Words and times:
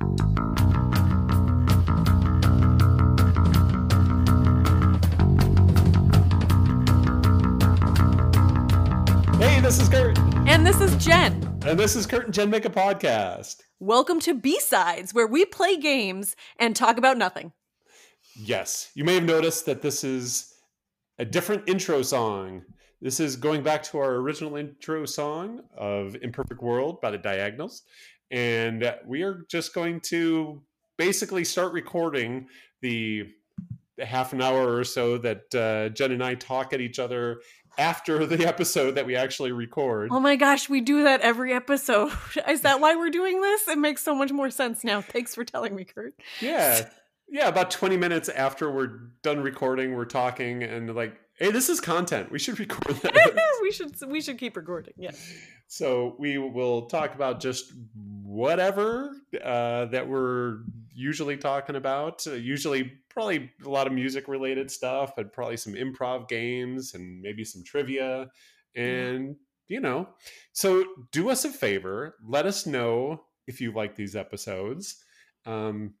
Hey, 0.00 0.06
this 9.60 9.80
is 9.80 9.88
Kurt. 9.88 10.18
And 10.48 10.66
this 10.66 10.80
is 10.80 10.96
Jen. 11.04 11.60
And 11.64 11.78
this 11.78 11.94
is 11.94 12.06
Kurt 12.06 12.24
and 12.24 12.34
Jen 12.34 12.50
Make 12.50 12.64
a 12.64 12.70
Podcast. 12.70 13.62
Welcome 13.78 14.18
to 14.20 14.34
B 14.34 14.58
Sides, 14.58 15.14
where 15.14 15.28
we 15.28 15.44
play 15.44 15.76
games 15.76 16.34
and 16.58 16.74
talk 16.74 16.98
about 16.98 17.16
nothing. 17.16 17.52
Yes, 18.34 18.90
you 18.94 19.04
may 19.04 19.14
have 19.14 19.24
noticed 19.24 19.66
that 19.66 19.82
this 19.82 20.02
is 20.02 20.52
a 21.20 21.24
different 21.24 21.68
intro 21.68 22.02
song. 22.02 22.62
This 23.00 23.20
is 23.20 23.36
going 23.36 23.62
back 23.62 23.84
to 23.84 23.98
our 23.98 24.16
original 24.16 24.56
intro 24.56 25.06
song 25.06 25.60
of 25.76 26.16
Imperfect 26.20 26.62
World 26.62 27.00
by 27.00 27.12
the 27.12 27.18
Diagonals. 27.18 27.82
And 28.30 28.94
we 29.06 29.22
are 29.22 29.44
just 29.48 29.74
going 29.74 30.00
to 30.06 30.62
basically 30.96 31.44
start 31.44 31.72
recording 31.72 32.48
the 32.80 33.28
half 33.98 34.32
an 34.32 34.42
hour 34.42 34.76
or 34.76 34.84
so 34.84 35.18
that 35.18 35.54
uh, 35.54 35.88
Jen 35.90 36.12
and 36.12 36.24
I 36.24 36.34
talk 36.34 36.72
at 36.72 36.80
each 36.80 36.98
other 36.98 37.40
after 37.78 38.26
the 38.26 38.46
episode 38.46 38.92
that 38.92 39.06
we 39.06 39.16
actually 39.16 39.52
record. 39.52 40.08
Oh 40.12 40.20
my 40.20 40.36
gosh, 40.36 40.68
we 40.68 40.80
do 40.80 41.04
that 41.04 41.20
every 41.20 41.52
episode. 41.52 42.12
Is 42.48 42.62
that 42.62 42.80
why 42.80 42.94
we're 42.96 43.10
doing 43.10 43.40
this? 43.40 43.68
It 43.68 43.78
makes 43.78 44.02
so 44.02 44.14
much 44.14 44.32
more 44.32 44.50
sense 44.50 44.84
now. 44.84 45.00
Thanks 45.00 45.34
for 45.34 45.44
telling 45.44 45.74
me, 45.74 45.84
Kurt. 45.84 46.14
Yeah. 46.40 46.88
Yeah, 47.26 47.48
about 47.48 47.70
20 47.70 47.96
minutes 47.96 48.28
after 48.28 48.70
we're 48.70 48.98
done 49.22 49.40
recording, 49.40 49.94
we're 49.94 50.04
talking 50.04 50.62
and 50.62 50.94
like, 50.94 51.18
hey, 51.38 51.50
this 51.50 51.70
is 51.70 51.80
content. 51.80 52.30
We 52.30 52.38
should 52.38 52.60
record 52.60 52.96
that. 52.96 53.14
we 53.64 53.72
should 53.72 53.96
we 54.08 54.20
should 54.20 54.38
keep 54.38 54.56
recording. 54.56 54.92
Yeah. 54.96 55.12
So 55.66 56.14
we 56.18 56.36
will 56.36 56.86
talk 56.86 57.14
about 57.14 57.40
just 57.40 57.72
whatever 58.22 59.16
uh, 59.42 59.86
that 59.86 60.06
we're 60.06 60.58
usually 60.94 61.38
talking 61.38 61.74
about. 61.74 62.24
Uh, 62.26 62.32
usually, 62.34 62.92
probably 63.08 63.50
a 63.64 63.68
lot 63.68 63.86
of 63.86 63.92
music 63.92 64.28
related 64.28 64.70
stuff, 64.70 65.16
but 65.16 65.32
probably 65.32 65.56
some 65.56 65.72
improv 65.72 66.28
games 66.28 66.94
and 66.94 67.20
maybe 67.22 67.44
some 67.44 67.64
trivia. 67.64 68.28
And, 68.76 69.36
you 69.66 69.80
know, 69.80 70.08
so 70.52 70.84
do 71.10 71.30
us 71.30 71.44
a 71.44 71.50
favor. 71.50 72.16
Let 72.24 72.44
us 72.44 72.66
know 72.66 73.22
if 73.46 73.60
you 73.60 73.72
like 73.72 73.96
these 73.96 74.14
episodes. 74.14 75.02
Um, 75.46 75.94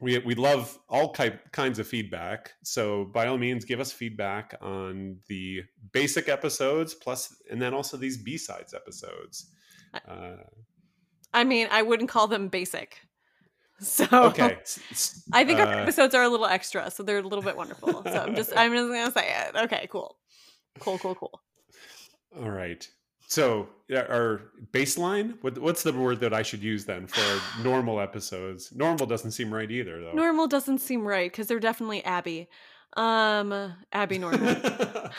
we, 0.00 0.18
we 0.18 0.34
love 0.34 0.78
all 0.88 1.12
ki- 1.12 1.38
kinds 1.52 1.78
of 1.78 1.86
feedback. 1.86 2.52
So 2.62 3.04
by 3.06 3.26
all 3.28 3.38
means, 3.38 3.64
give 3.64 3.80
us 3.80 3.92
feedback 3.92 4.54
on 4.60 5.18
the 5.28 5.62
basic 5.92 6.28
episodes, 6.28 6.94
plus, 6.94 7.34
and 7.50 7.60
then 7.62 7.74
also 7.74 7.96
these 7.96 8.16
B 8.16 8.36
sides 8.36 8.74
episodes. 8.74 9.50
Uh, 10.06 10.36
I 11.32 11.44
mean, 11.44 11.68
I 11.70 11.82
wouldn't 11.82 12.08
call 12.08 12.26
them 12.28 12.48
basic. 12.48 12.98
So 13.80 14.06
okay, 14.12 14.56
I 15.32 15.44
think 15.44 15.58
our 15.58 15.66
Uh, 15.66 15.82
episodes 15.82 16.14
are 16.14 16.22
a 16.22 16.28
little 16.28 16.46
extra, 16.46 16.90
so 16.92 17.02
they're 17.02 17.18
a 17.18 17.22
little 17.22 17.42
bit 17.42 17.56
wonderful. 17.56 18.04
So 18.04 18.20
I'm 18.20 18.36
just 18.36 18.52
I'm 18.56 18.72
just 18.72 18.88
gonna 18.88 19.10
say 19.10 19.34
it. 19.48 19.56
Okay, 19.64 19.88
cool. 19.90 20.16
Cool, 20.78 20.96
cool, 21.00 21.16
cool. 21.16 21.40
All 22.38 22.50
right. 22.50 22.86
So 23.34 23.68
our 23.92 24.42
baseline. 24.72 25.34
What, 25.40 25.58
what's 25.58 25.82
the 25.82 25.92
word 25.92 26.20
that 26.20 26.32
I 26.32 26.42
should 26.42 26.62
use 26.62 26.84
then 26.84 27.08
for 27.08 27.62
normal 27.62 28.00
episodes? 28.00 28.72
Normal 28.72 29.06
doesn't 29.06 29.32
seem 29.32 29.52
right 29.52 29.70
either, 29.70 30.00
though. 30.00 30.12
Normal 30.12 30.46
doesn't 30.46 30.78
seem 30.78 31.04
right 31.04 31.30
because 31.30 31.48
they're 31.48 31.58
definitely 31.58 32.04
Abby. 32.04 32.48
Um, 32.96 33.74
Abby 33.92 34.18
Normal. 34.18 34.56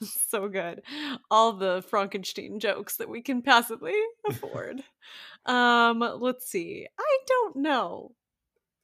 so 0.02 0.48
good. 0.48 0.80
All 1.30 1.52
the 1.52 1.84
Frankenstein 1.88 2.60
jokes 2.60 2.96
that 2.96 3.10
we 3.10 3.20
can 3.20 3.42
possibly 3.42 3.94
afford. 4.26 4.82
um, 5.44 6.00
let's 6.18 6.46
see. 6.48 6.86
I 6.98 7.18
don't 7.26 7.56
know. 7.56 8.12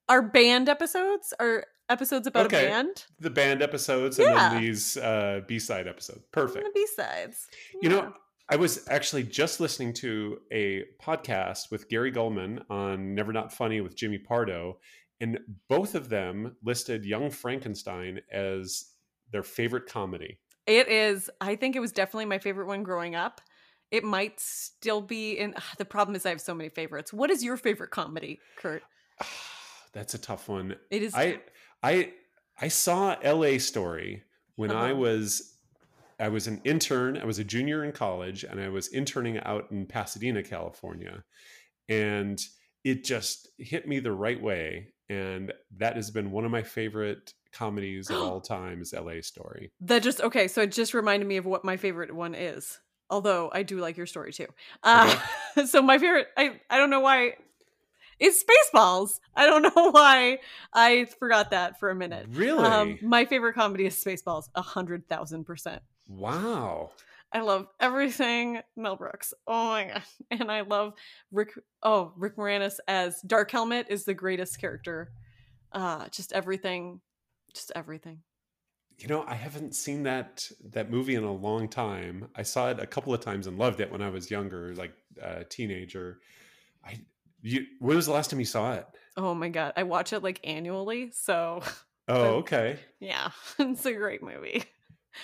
Our 0.09 0.21
band 0.21 0.69
episodes 0.69 1.33
are 1.41 1.65
episodes 1.89 2.27
about 2.27 2.47
Okay. 2.47 2.67
a 2.67 2.69
band. 2.69 3.07
the 3.21 3.31
band 3.31 3.63
episodes 3.63 4.19
and 4.19 4.37
then 4.37 4.63
these 4.63 4.97
uh, 4.99 5.41
B 5.47 5.59
side 5.59 5.89
episodes. 5.89 6.21
Perfect. 6.31 6.65
The 6.67 6.71
B 6.75 6.87
sides. 6.95 7.49
You 7.81 7.89
know, 7.89 8.13
I 8.49 8.57
was 8.57 8.87
actually 8.89 9.25
just 9.25 9.59
listening 9.61 9.93
to 9.95 10.39
a 10.53 10.85
podcast 11.03 11.71
with 11.71 11.89
Gary 11.89 12.13
Gulman 12.13 12.63
on 12.71 13.15
Never 13.15 13.33
Not 13.33 13.53
Funny 13.53 13.81
with 13.81 13.97
Jimmy 13.97 14.19
Pardo, 14.19 14.79
and 15.21 15.39
both 15.69 15.95
of 15.95 16.09
them 16.09 16.55
listed 16.65 17.05
Young 17.05 17.31
Frankenstein 17.31 18.21
as 18.31 18.85
their 19.33 19.43
favorite 19.43 19.87
comedy. 19.89 20.39
it 20.67 20.89
is. 20.89 21.29
I 21.41 21.57
think 21.57 21.75
it 21.75 21.81
was 21.81 21.91
definitely 21.93 22.27
my 22.27 22.39
favorite 22.39 22.67
one 22.67 22.83
growing 22.85 23.15
up. 23.17 23.41
It 23.91 24.05
might 24.05 24.39
still 24.41 25.01
be 25.01 25.33
in. 25.33 25.55
The 25.79 25.85
problem 25.85 26.15
is 26.17 26.27
I 26.27 26.31
have 26.31 26.41
so 26.41 26.55
many 26.55 26.69
favorites. 26.71 27.13
What 27.13 27.31
is 27.31 27.43
your 27.43 27.57
favorite 27.57 27.91
comedy, 27.91 28.39
Kurt? 28.59 28.83
That's 29.93 30.15
a 30.15 30.19
tough 30.19 30.49
one. 30.49 30.77
It 30.91 31.03
is. 31.03 31.15
I 31.15 31.41
I 31.83 32.13
I 32.61 32.69
saw 32.69 33.17
L.A. 33.23 33.59
Story 33.59 34.23
when 34.57 34.71
I 34.71 34.91
Uh-huh. 34.91 35.01
was 35.01 35.56
I 36.19 36.29
was 36.29 36.47
an 36.47 36.61
intern. 36.65 37.19
I 37.19 37.25
was 37.25 37.39
a 37.39 37.45
junior 37.45 37.85
in 37.85 37.93
college, 37.93 38.45
and 38.45 38.61
I 38.61 38.69
was 38.69 38.89
interning 38.89 39.39
out 39.41 39.71
in 39.71 39.87
Pasadena, 39.87 40.43
California, 40.43 41.23
and 41.89 42.41
it 42.85 43.05
just 43.05 43.49
hit 43.59 43.87
me 43.87 43.99
the 43.99 44.13
right 44.13 44.41
way. 44.41 44.89
And 45.09 45.53
that 45.77 45.97
has 45.97 46.11
been 46.11 46.31
one 46.31 46.45
of 46.45 46.51
my 46.51 46.63
favorite 46.63 47.33
comedies 47.53 48.11
of 48.11 48.17
all 48.23 48.41
time. 48.41 48.81
Is 48.81 48.95
L.A. 48.95 49.23
Story? 49.23 49.73
That 49.81 50.03
just 50.03 50.21
okay. 50.21 50.49
So 50.49 50.63
it 50.63 50.73
just 50.73 50.95
reminded 50.95 51.27
me 51.27 51.37
of 51.37 51.47
what 51.47 51.65
my 51.65 51.77
favorite 51.77 52.15
one 52.15 52.35
is. 52.35 52.81
Although 53.09 53.51
I 53.53 53.63
do 53.63 53.79
like 53.79 53.97
your 53.97 54.07
story 54.07 54.33
too. 54.33 54.49
Uh, 54.83 55.17
so 55.67 55.81
my 55.83 55.99
favorite, 55.99 56.27
I 56.37 56.61
I 56.71 56.79
don't 56.79 56.91
know 56.91 57.01
why, 57.01 57.35
it's 58.19 58.43
Spaceballs. 58.43 59.21
I 59.35 59.47
don't 59.47 59.63
know 59.77 59.91
why 59.91 60.39
I 60.73 61.07
forgot 61.19 61.51
that 61.51 61.79
for 61.79 61.91
a 61.91 61.95
minute. 61.95 62.27
Really? 62.31 62.65
Um, 62.65 62.99
my 63.03 63.25
favorite 63.25 63.55
comedy 63.55 63.87
is 63.87 64.03
Spaceballs, 64.03 64.49
a 64.55 64.63
hundred 64.63 65.09
thousand 65.09 65.45
percent. 65.45 65.83
Wow. 66.09 66.91
I 67.33 67.41
love 67.41 67.67
everything 67.81 68.61
Mel 68.77 68.97
Brooks. 68.97 69.35
Oh 69.47 69.69
my 69.69 69.85
god, 69.85 70.03
and 70.31 70.51
I 70.51 70.63
love 70.63 70.95
Rick. 71.33 71.53
Oh, 71.83 72.13
Rick 72.17 72.37
Moranis 72.37 72.79
as 72.89 73.21
Dark 73.23 73.51
Helmet 73.51 73.87
is 73.91 74.05
the 74.05 74.15
greatest 74.15 74.61
character. 74.61 75.11
Uh, 75.73 76.09
just 76.09 76.33
everything, 76.33 77.01
just 77.55 77.73
everything. 77.75 78.21
You 78.99 79.09
know, 79.09 79.25
I 79.27 79.35
haven't 79.35 79.75
seen 79.75 80.05
that 80.05 80.49
that 80.73 80.91
movie 80.91 81.17
in 81.17 81.25
a 81.25 81.33
long 81.33 81.69
time. 81.69 82.29
I 82.35 82.43
saw 82.43 82.71
it 82.71 82.81
a 82.81 82.87
couple 82.87 83.13
of 83.13 83.21
times 83.21 83.47
and 83.47 83.59
loved 83.59 83.81
it 83.81 83.93
when 83.93 84.01
I 84.01 84.09
was 84.09 84.31
younger, 84.31 84.75
like 84.75 84.95
a 85.21 85.45
teenager. 85.45 86.21
I 86.85 87.01
you 87.43 87.67
when 87.81 87.97
was 87.97 88.07
the 88.07 88.13
last 88.13 88.31
time 88.31 88.39
you 88.39 88.47
saw 88.47 88.75
it? 88.75 88.87
Oh 89.17 89.35
my 89.35 89.49
god, 89.49 89.75
I 89.77 89.83
watch 89.83 90.13
it 90.13 90.23
like 90.23 90.41
annually, 90.45 91.11
so 91.13 91.63
Oh, 92.09 92.37
okay. 92.37 92.79
yeah, 93.01 93.31
it's 93.59 93.85
a 93.85 93.93
great 93.93 94.23
movie. 94.23 94.65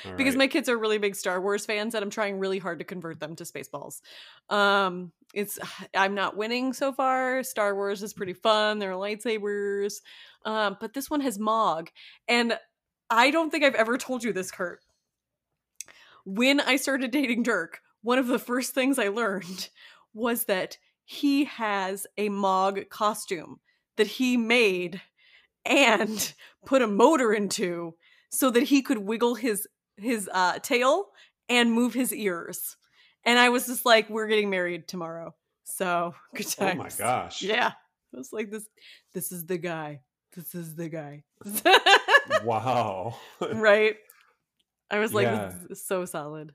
All 0.04 0.12
Because 0.12 0.34
right. 0.34 0.41
my 0.41 0.48
kids 0.48 0.69
are 0.69 0.78
really 0.78 0.98
big 0.98 1.16
Star 1.16 1.41
Wars 1.41 1.66
fans, 1.66 1.94
and 1.94 2.03
I'm 2.03 2.10
trying 2.10 2.38
really 2.38 2.58
hard 2.58 2.78
to 2.78 2.84
convert 2.84 3.20
them 3.20 3.36
to 3.36 3.44
Spaceballs. 3.44 4.00
Um, 4.48 5.12
it's 5.34 5.58
I'm 5.94 6.14
not 6.14 6.36
winning 6.36 6.72
so 6.72 6.92
far. 6.92 7.42
Star 7.42 7.75
Wars 7.75 8.03
is 8.03 8.12
pretty 8.12 8.34
fun. 8.34 8.78
There 8.78 8.92
are 8.92 8.94
lightsabers, 8.94 10.00
um, 10.44 10.76
but 10.80 10.94
this 10.94 11.10
one 11.10 11.20
has 11.20 11.38
Mawg, 11.38 11.88
and 12.28 12.58
I 13.10 13.30
don't 13.30 13.50
think 13.50 13.64
I've 13.64 13.75
ever 13.75 13.98
told 13.98 14.25
you 14.25 14.32
this, 14.32 14.50
Kurt. 14.50 14.80
When 16.24 16.60
I 16.60 16.76
started 16.76 17.10
dating 17.10 17.42
Dirk, 17.42 17.80
one 18.03 18.19
of 18.19 18.26
the 18.26 18.38
first 18.38 18.74
things 18.74 18.98
I 18.98 19.09
learned 19.09 19.69
was 20.14 20.44
that 20.44 20.78
he 21.04 21.44
has 21.44 22.06
a 22.16 22.28
Mawg 22.28 22.88
costume 22.88 23.60
that 23.97 24.06
he 24.06 24.36
made 24.36 25.00
and 25.64 26.32
put 26.66 26.82
a 26.82 26.86
motor 26.86 27.32
into 27.32 27.94
so 28.30 28.50
that 28.50 28.64
he 28.64 28.82
could 28.82 28.98
wiggle 28.98 29.34
his 29.34 29.66
his 30.02 30.28
uh, 30.32 30.58
tail 30.58 31.06
and 31.48 31.72
move 31.72 31.94
his 31.94 32.12
ears. 32.14 32.76
And 33.24 33.38
I 33.38 33.48
was 33.50 33.66
just 33.66 33.84
like, 33.86 34.10
"We're 34.10 34.26
getting 34.26 34.50
married 34.50 34.88
tomorrow." 34.88 35.34
So 35.64 36.14
good 36.34 36.46
oh 36.58 36.74
my 36.74 36.90
gosh. 36.98 37.42
Yeah, 37.42 37.68
I 38.14 38.16
was 38.16 38.32
like, 38.32 38.50
"This, 38.50 38.66
this 39.15 39.32
is 39.32 39.47
the 39.47 39.59
guy. 39.59 40.00
This 40.34 40.54
is 40.54 40.74
the 40.74 40.88
guy." 40.88 41.22
Wow. 42.44 43.16
right? 43.53 43.97
I 44.91 44.98
was 44.98 45.15
like, 45.15 45.27
Yeah. 45.27 45.53
"This 45.68 45.78
is 45.78 45.86
so 45.86 46.04
solid." 46.04 46.54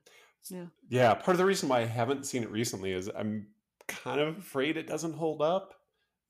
yeah, 0.50 0.66
Yeah. 0.89 1.13
part 1.13 1.30
of 1.30 1.38
the 1.38 1.45
reason 1.45 1.68
why 1.69 1.81
I 1.81 1.86
haven't 1.86 2.25
seen 2.25 2.44
it 2.44 2.51
recently 2.51 2.92
is 2.92 3.10
I'm 3.13 3.48
kind 3.88 4.19
of 4.22 4.38
afraid 4.38 4.77
it 4.77 4.88
doesn't 4.88 5.13
hold 5.13 5.42
up. 5.42 5.74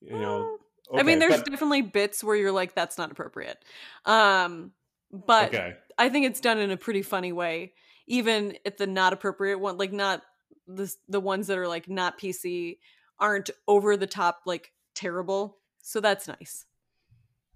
You 0.00 0.18
know. 0.18 0.58
I 0.96 1.02
mean, 1.02 1.18
there's 1.18 1.36
but- 1.36 1.50
definitely 1.50 1.82
bits 1.82 2.22
where 2.24 2.36
you're 2.36 2.52
like, 2.52 2.74
"That's 2.74 2.96
not 2.96 3.10
appropriate," 3.10 3.58
um, 4.06 4.72
but 5.12 5.48
okay. 5.48 5.74
I 5.98 6.08
think 6.08 6.26
it's 6.26 6.40
done 6.40 6.58
in 6.58 6.70
a 6.70 6.76
pretty 6.76 7.02
funny 7.02 7.32
way. 7.32 7.72
Even 8.06 8.56
at 8.64 8.78
the 8.78 8.86
not 8.86 9.12
appropriate 9.12 9.58
one, 9.58 9.76
like 9.76 9.92
not 9.92 10.22
the 10.66 10.92
the 11.08 11.20
ones 11.20 11.46
that 11.48 11.58
are 11.58 11.68
like 11.68 11.88
not 11.88 12.18
PC 12.18 12.78
aren't 13.18 13.50
over 13.66 13.96
the 13.96 14.06
top 14.06 14.40
like 14.46 14.72
terrible. 14.94 15.58
So 15.82 16.00
that's 16.00 16.28
nice. 16.28 16.64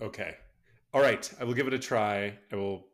Okay. 0.00 0.34
All 0.92 1.00
right. 1.00 1.30
I 1.40 1.44
will 1.44 1.54
give 1.54 1.66
it 1.66 1.72
a 1.72 1.78
try. 1.78 2.38
I 2.52 2.56
will 2.56 2.86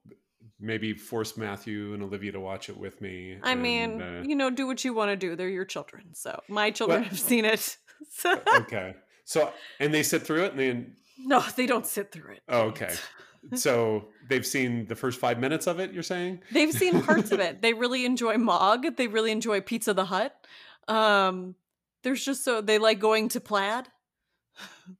maybe 0.60 0.92
force 0.94 1.36
Matthew 1.36 1.94
and 1.94 2.02
Olivia 2.02 2.32
to 2.32 2.40
watch 2.40 2.68
it 2.68 2.76
with 2.76 3.00
me. 3.00 3.38
I 3.42 3.52
and, 3.52 3.62
mean, 3.62 4.02
uh, 4.02 4.22
you 4.26 4.34
know, 4.36 4.50
do 4.50 4.66
what 4.66 4.84
you 4.84 4.92
want 4.92 5.10
to 5.10 5.16
do. 5.16 5.34
They're 5.36 5.48
your 5.48 5.64
children. 5.64 6.14
So 6.14 6.40
my 6.48 6.70
children 6.70 7.00
Well- 7.02 7.08
have 7.10 7.18
seen 7.20 7.44
it. 7.44 7.76
Okay. 8.24 8.94
So 9.24 9.52
and 9.80 9.92
they 9.92 10.02
sit 10.04 10.22
through 10.22 10.44
it 10.44 10.52
and 10.52 10.60
then 10.60 10.96
No, 11.18 11.40
they 11.56 11.66
don't 11.66 11.84
sit 11.86 12.12
through 12.12 12.34
it. 12.34 12.42
oh, 12.48 12.60
okay. 12.68 12.94
So 13.54 14.06
they've 14.28 14.46
seen 14.46 14.86
the 14.86 14.96
first 14.96 15.18
five 15.20 15.38
minutes 15.38 15.66
of 15.66 15.80
it. 15.80 15.92
You're 15.92 16.02
saying? 16.02 16.40
They've 16.52 16.72
seen 16.72 17.02
parts 17.02 17.32
of 17.32 17.40
it. 17.40 17.60
They 17.62 17.72
really 17.72 18.04
enjoy 18.04 18.36
Mawg. 18.36 18.96
They 18.96 19.06
really 19.06 19.32
enjoy 19.32 19.60
Pizza 19.60 19.94
the 19.94 20.04
Hut. 20.04 20.34
Um, 20.86 21.54
there's 22.02 22.24
just 22.24 22.44
so 22.44 22.60
they 22.60 22.78
like 22.78 22.98
going 22.98 23.28
to 23.30 23.40
Plaid. 23.40 23.88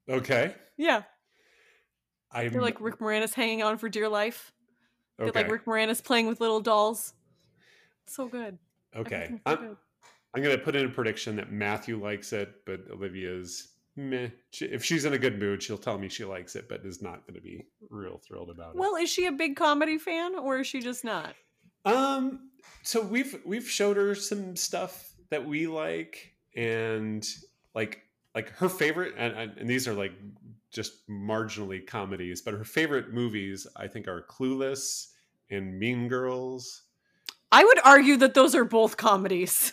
Okay. 0.09 0.55
Yeah, 0.77 1.03
I'm 2.31 2.53
they 2.53 2.59
like 2.59 2.81
Rick 2.81 2.99
Moranis 2.99 3.35
hanging 3.35 3.63
on 3.63 3.79
for 3.79 3.89
dear 3.89 4.09
life. 4.09 4.53
Okay. 5.19 5.25
They 5.25 5.31
okay. 5.31 5.43
like 5.43 5.53
Rick 5.53 5.65
Moranis 5.65 6.03
playing 6.03 6.27
with 6.27 6.41
little 6.41 6.61
dolls. 6.61 7.15
So 8.07 8.29
good. 8.29 8.59
okay. 8.97 9.41
I'm, 9.45 9.57
good. 9.57 9.77
I'm 10.35 10.43
going 10.43 10.57
to 10.57 10.63
put 10.63 10.77
in 10.77 10.87
a 10.87 10.89
prediction 10.89 11.37
that 11.37 11.51
Matthew 11.51 12.01
likes 12.01 12.33
it, 12.33 12.65
but 12.65 12.81
Olivia's 12.93 13.69
meh. 13.99 14.29
She, 14.51 14.67
if 14.67 14.85
she's 14.85 15.05
in 15.05 15.13
a 15.13 15.19
good 15.19 15.39
mood, 15.39 15.63
she'll 15.63 15.79
tell 15.79 15.99
me 15.99 16.09
she 16.09 16.25
likes 16.25 16.57
it, 16.57 16.69
but 16.69 16.85
is 16.85 17.03
not 17.03 17.27
going 17.27 17.35
to 17.35 17.41
be 17.41 17.67
real 17.91 18.21
thrilled 18.27 18.51
about 18.51 18.75
it. 18.75 18.79
Well, 18.79 18.97
is 18.97 19.11
she 19.11 19.27
a 19.27 19.33
big 19.33 19.57
comedy 19.57 19.99
fan 19.99 20.37
or 20.37 20.61
is 20.61 20.67
she 20.67 20.81
just 20.81 21.05
not? 21.05 21.35
Um, 21.85 22.51
so 22.83 23.03
we've 23.03 23.39
we've 23.45 23.69
showed 23.69 23.97
her 23.97 24.15
some 24.15 24.57
stuff 24.57 25.13
that 25.31 25.47
we 25.47 25.67
like, 25.67 26.35
and 26.57 27.27
like 27.75 28.03
like 28.35 28.51
her 28.57 28.69
favorite, 28.69 29.15
and, 29.17 29.35
and 29.59 29.69
these 29.69 29.89
are 29.89 29.95
like 29.95 30.13
just 30.71 31.09
marginally 31.09 31.87
comedies, 31.87 32.43
but 32.43 32.55
her 32.55 32.65
favorite 32.65 33.13
movies 33.13 33.67
I 33.77 33.87
think 33.87 34.07
are 34.07 34.25
Clueless 34.29 35.09
and 35.51 35.79
Mean 35.79 36.09
Girls. 36.09 36.83
I 37.51 37.65
would 37.65 37.79
argue 37.85 38.19
that 38.19 38.35
those 38.35 38.55
are 38.55 38.65
both 38.65 38.97
comedies. 38.97 39.73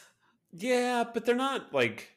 Yeah, 0.54 1.04
but 1.13 1.25
they're 1.25 1.36
not 1.36 1.74
like 1.74 2.15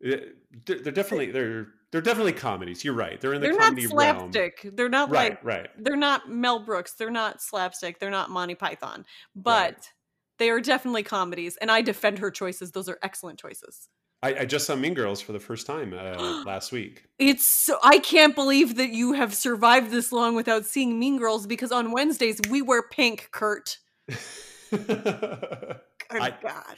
they're, 0.00 0.20
they're 0.66 0.92
definitely 0.92 1.30
they're 1.30 1.68
they're 1.92 2.00
definitely 2.00 2.32
comedies. 2.32 2.84
You're 2.84 2.94
right. 2.94 3.20
They're 3.20 3.34
in 3.34 3.40
the 3.40 3.48
They're 3.48 3.56
not 3.56 3.64
comedy 3.64 3.86
realm. 3.88 4.18
slapstick. 4.32 4.70
They're 4.74 4.88
not 4.88 5.10
Right, 5.10 5.32
like 5.32 5.44
right. 5.44 5.68
they're 5.78 5.96
not 5.96 6.30
Mel 6.30 6.60
Brooks. 6.60 6.92
They're 6.92 7.10
not 7.10 7.42
slapstick. 7.42 7.98
They're 7.98 8.10
not 8.10 8.30
Monty 8.30 8.54
Python. 8.54 9.04
But 9.34 9.90
they 10.38 10.50
are 10.50 10.60
definitely 10.60 11.02
comedies, 11.02 11.56
and 11.58 11.70
I 11.70 11.82
defend 11.82 12.18
her 12.20 12.30
choices. 12.30 12.70
Those 12.72 12.88
are 12.88 12.98
excellent 13.02 13.38
choices. 13.38 13.88
I, 14.22 14.40
I 14.40 14.44
just 14.44 14.66
saw 14.66 14.76
Mean 14.76 14.92
Girls 14.94 15.20
for 15.22 15.32
the 15.32 15.40
first 15.40 15.66
time 15.66 15.92
uh, 15.92 16.42
last 16.46 16.72
week. 16.72 17.04
It's 17.18 17.44
so 17.44 17.78
I 17.82 17.98
can't 17.98 18.34
believe 18.34 18.76
that 18.76 18.90
you 18.90 19.14
have 19.14 19.34
survived 19.34 19.90
this 19.90 20.12
long 20.12 20.34
without 20.34 20.64
seeing 20.66 20.98
Mean 20.98 21.18
Girls 21.18 21.46
because 21.46 21.72
on 21.72 21.90
Wednesdays 21.90 22.38
we 22.50 22.62
wear 22.62 22.82
pink, 22.82 23.28
Kurt. 23.32 23.78
Good 24.70 25.80
I- 26.10 26.34
God. 26.42 26.76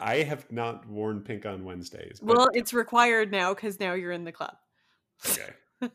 I 0.00 0.16
have 0.22 0.50
not 0.52 0.86
worn 0.88 1.20
pink 1.22 1.46
on 1.46 1.64
Wednesdays. 1.64 2.20
But, 2.20 2.36
Well, 2.36 2.48
it's 2.54 2.72
required 2.74 3.30
now 3.30 3.54
because 3.54 3.80
now 3.80 3.94
you're 3.94 4.12
in 4.12 4.24
the 4.24 4.32
club. 4.32 4.56
okay. 5.28 5.50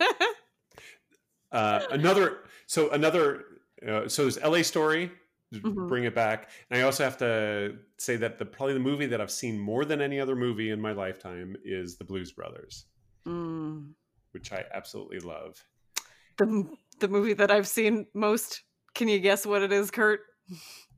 Uh, 1.51 1.79
another 1.91 2.39
so 2.65 2.89
another 2.89 3.45
uh, 3.87 4.07
so 4.07 4.23
there's 4.23 4.37
L.A. 4.39 4.63
Story. 4.63 5.11
Mhm. 5.55 5.87
Bring 5.87 6.03
it 6.03 6.13
back, 6.13 6.49
and 6.69 6.77
I 6.81 6.83
also 6.83 7.05
have 7.05 7.15
to 7.19 7.77
say 7.97 8.17
that 8.17 8.37
the 8.37 8.45
probably 8.45 8.73
the 8.73 8.81
movie 8.81 9.05
that 9.05 9.21
I've 9.21 9.31
seen 9.31 9.57
more 9.57 9.85
than 9.85 10.01
any 10.01 10.19
other 10.19 10.35
movie 10.35 10.71
in 10.71 10.81
my 10.81 10.91
lifetime 10.91 11.55
is 11.63 11.95
The 11.97 12.03
Blues 12.03 12.33
Brothers, 12.33 12.83
Mm. 13.25 13.93
which 14.31 14.51
I 14.51 14.65
absolutely 14.73 15.19
love. 15.21 15.63
The 16.37 16.67
the 16.99 17.07
movie 17.07 17.31
that 17.33 17.49
I've 17.49 17.67
seen 17.67 18.07
most. 18.13 18.63
Can 18.93 19.07
you 19.07 19.19
guess 19.19 19.45
what 19.45 19.61
it 19.61 19.71
is, 19.71 19.89
Kurt? 19.89 20.19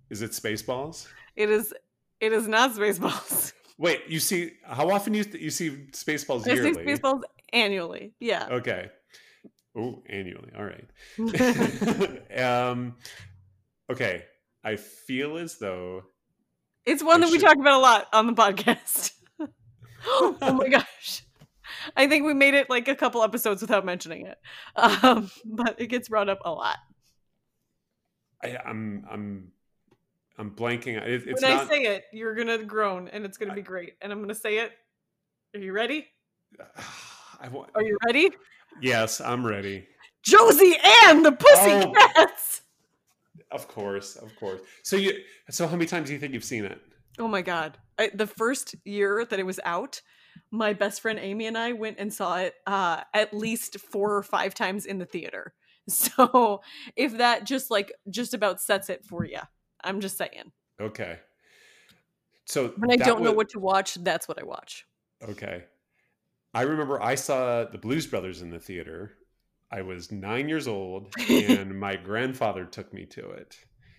Is 0.09 0.23
it 0.23 0.31
Spaceballs? 0.31 1.07
It 1.35 1.51
is. 1.51 1.71
It 2.19 2.33
is 2.33 2.47
not 2.47 2.71
Spaceballs. 2.73 3.53
Wait, 3.77 4.01
you 4.07 4.19
see 4.19 4.51
how 4.63 4.89
often 4.89 5.13
you 5.13 5.23
you 5.39 5.49
see 5.49 5.71
Spaceballs 5.91 6.41
I 6.41 6.55
see 6.55 6.55
yearly? 6.55 6.85
Spaceballs 6.85 7.21
annually. 7.53 8.13
Yeah. 8.19 8.47
Okay. 8.51 8.89
Oh, 9.77 10.03
annually. 10.09 10.51
All 10.57 10.65
right. 10.65 10.89
um, 12.37 12.95
okay. 13.89 14.25
I 14.63 14.75
feel 14.75 15.37
as 15.37 15.57
though 15.57 16.03
It's 16.85 17.01
one 17.01 17.23
I 17.23 17.27
that 17.27 17.31
we 17.31 17.39
talk 17.39 17.55
about 17.55 17.79
a 17.79 17.81
lot 17.81 18.07
on 18.11 18.27
the 18.27 18.33
podcast. 18.33 19.11
oh 20.05 20.53
my 20.53 20.67
gosh. 20.67 21.23
I 21.95 22.07
think 22.07 22.25
we 22.25 22.33
made 22.33 22.55
it 22.55 22.69
like 22.69 22.87
a 22.87 22.95
couple 22.95 23.23
episodes 23.23 23.61
without 23.61 23.85
mentioning 23.85 24.25
it. 24.25 24.37
Um, 24.75 25.31
but 25.45 25.79
it 25.79 25.87
gets 25.87 26.09
brought 26.09 26.29
up 26.29 26.39
a 26.43 26.51
lot. 26.51 26.77
I, 28.43 28.57
I'm 28.65 29.05
I'm 29.09 29.51
I'm 30.39 30.51
blanking. 30.51 30.95
It, 31.05 31.27
it's 31.27 31.41
when 31.41 31.51
not. 31.51 31.65
I 31.65 31.69
say 31.69 31.81
it, 31.83 32.05
you're 32.13 32.33
gonna 32.33 32.57
groan 32.63 33.09
and 33.09 33.25
it's 33.25 33.37
gonna 33.37 33.53
be 33.53 33.61
great. 33.61 33.95
And 34.01 34.11
I'm 34.11 34.21
gonna 34.21 34.33
say 34.33 34.59
it. 34.59 34.71
Are 35.53 35.59
you 35.59 35.73
ready? 35.73 36.07
I 37.41 37.49
want, 37.49 37.69
Are 37.75 37.83
you 37.83 37.97
ready? 38.05 38.31
yes, 38.81 39.21
I'm 39.21 39.45
ready. 39.45 39.85
Josie 40.23 40.75
and 41.05 41.25
the 41.25 41.31
Pussycats! 41.33 42.61
Of 43.51 43.67
course, 43.67 44.15
of 44.15 44.35
course. 44.37 44.61
So 44.83 44.95
you. 44.95 45.19
So 45.49 45.67
how 45.67 45.75
many 45.75 45.87
times 45.87 46.07
do 46.07 46.13
you 46.13 46.19
think 46.19 46.33
you've 46.33 46.43
seen 46.43 46.65
it? 46.65 46.79
Oh 47.17 47.27
my 47.27 47.41
god. 47.41 47.77
I, 47.97 48.09
the 48.13 48.27
first 48.27 48.75
year 48.85 49.25
that 49.25 49.39
it 49.39 49.45
was 49.45 49.59
out, 49.65 50.01
my 50.51 50.71
best 50.73 51.01
friend 51.01 51.19
Amy 51.19 51.47
and 51.47 51.57
I 51.57 51.73
went 51.73 51.97
and 51.99 52.13
saw 52.13 52.37
it 52.37 52.53
uh, 52.65 53.01
at 53.13 53.33
least 53.33 53.77
four 53.79 54.15
or 54.15 54.23
five 54.23 54.53
times 54.53 54.85
in 54.85 54.99
the 54.99 55.05
theater. 55.05 55.53
So 55.89 56.61
if 56.95 57.17
that 57.17 57.45
just 57.45 57.71
like 57.71 57.91
just 58.11 58.35
about 58.35 58.61
sets 58.61 58.89
it 58.89 59.03
for 59.03 59.25
you, 59.25 59.39
I'm 59.83 60.01
just 60.01 60.17
saying. 60.17 60.51
Okay. 60.81 61.19
So 62.45 62.73
When 62.77 62.91
I 62.91 62.95
don't 62.95 63.23
know 63.23 63.31
what 63.31 63.49
to 63.49 63.59
watch, 63.59 63.95
that's 63.95 64.27
what 64.27 64.41
I 64.41 64.45
watch. 64.45 64.85
Okay. 65.23 65.63
I 66.53 66.63
remember 66.63 67.01
I 67.01 67.15
saw 67.15 67.65
the 67.65 67.77
Blues 67.77 68.07
Brothers 68.07 68.41
in 68.41 68.49
the 68.49 68.59
theater. 68.59 69.13
I 69.71 69.83
was 69.83 70.11
nine 70.11 70.49
years 70.49 70.67
old, 70.67 71.13
and 71.29 71.79
my 71.79 71.95
grandfather 71.95 72.65
took 72.65 72.91
me 72.91 73.05
to 73.07 73.29
it. 73.31 73.55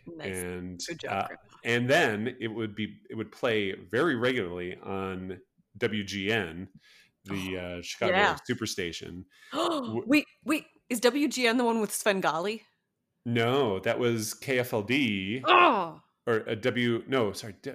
Nice. 0.07 0.37
And 0.37 0.81
Good 0.89 1.01
job. 1.01 1.29
uh, 1.31 1.35
and 1.65 1.89
then 1.89 2.35
it 2.41 2.49
would 2.49 2.75
be 2.75 2.97
it 3.09 3.15
would 3.15 3.31
play 3.31 3.75
very 3.91 4.17
regularly 4.17 4.77
on 4.83 5.39
WGN, 5.79 6.67
the 7.27 7.59
uh, 7.79 7.83
Chicago 7.83 8.13
Yeah. 8.13 8.37
Superstation. 8.51 9.25
wait, 10.07 10.27
wait. 10.45 10.65
Is 10.89 11.01
WGN 11.01 11.57
the 11.57 11.65
one 11.65 11.81
with 11.81 11.93
Svengali? 11.93 12.65
No, 13.27 13.79
that 13.81 13.99
was 13.99 14.35
KFLD 14.35 15.43
Oh, 15.47 16.01
or 16.27 16.37
a 16.47 16.57
W. 16.57 17.03
No, 17.07 17.33
sorry, 17.33 17.55
D- 17.63 17.73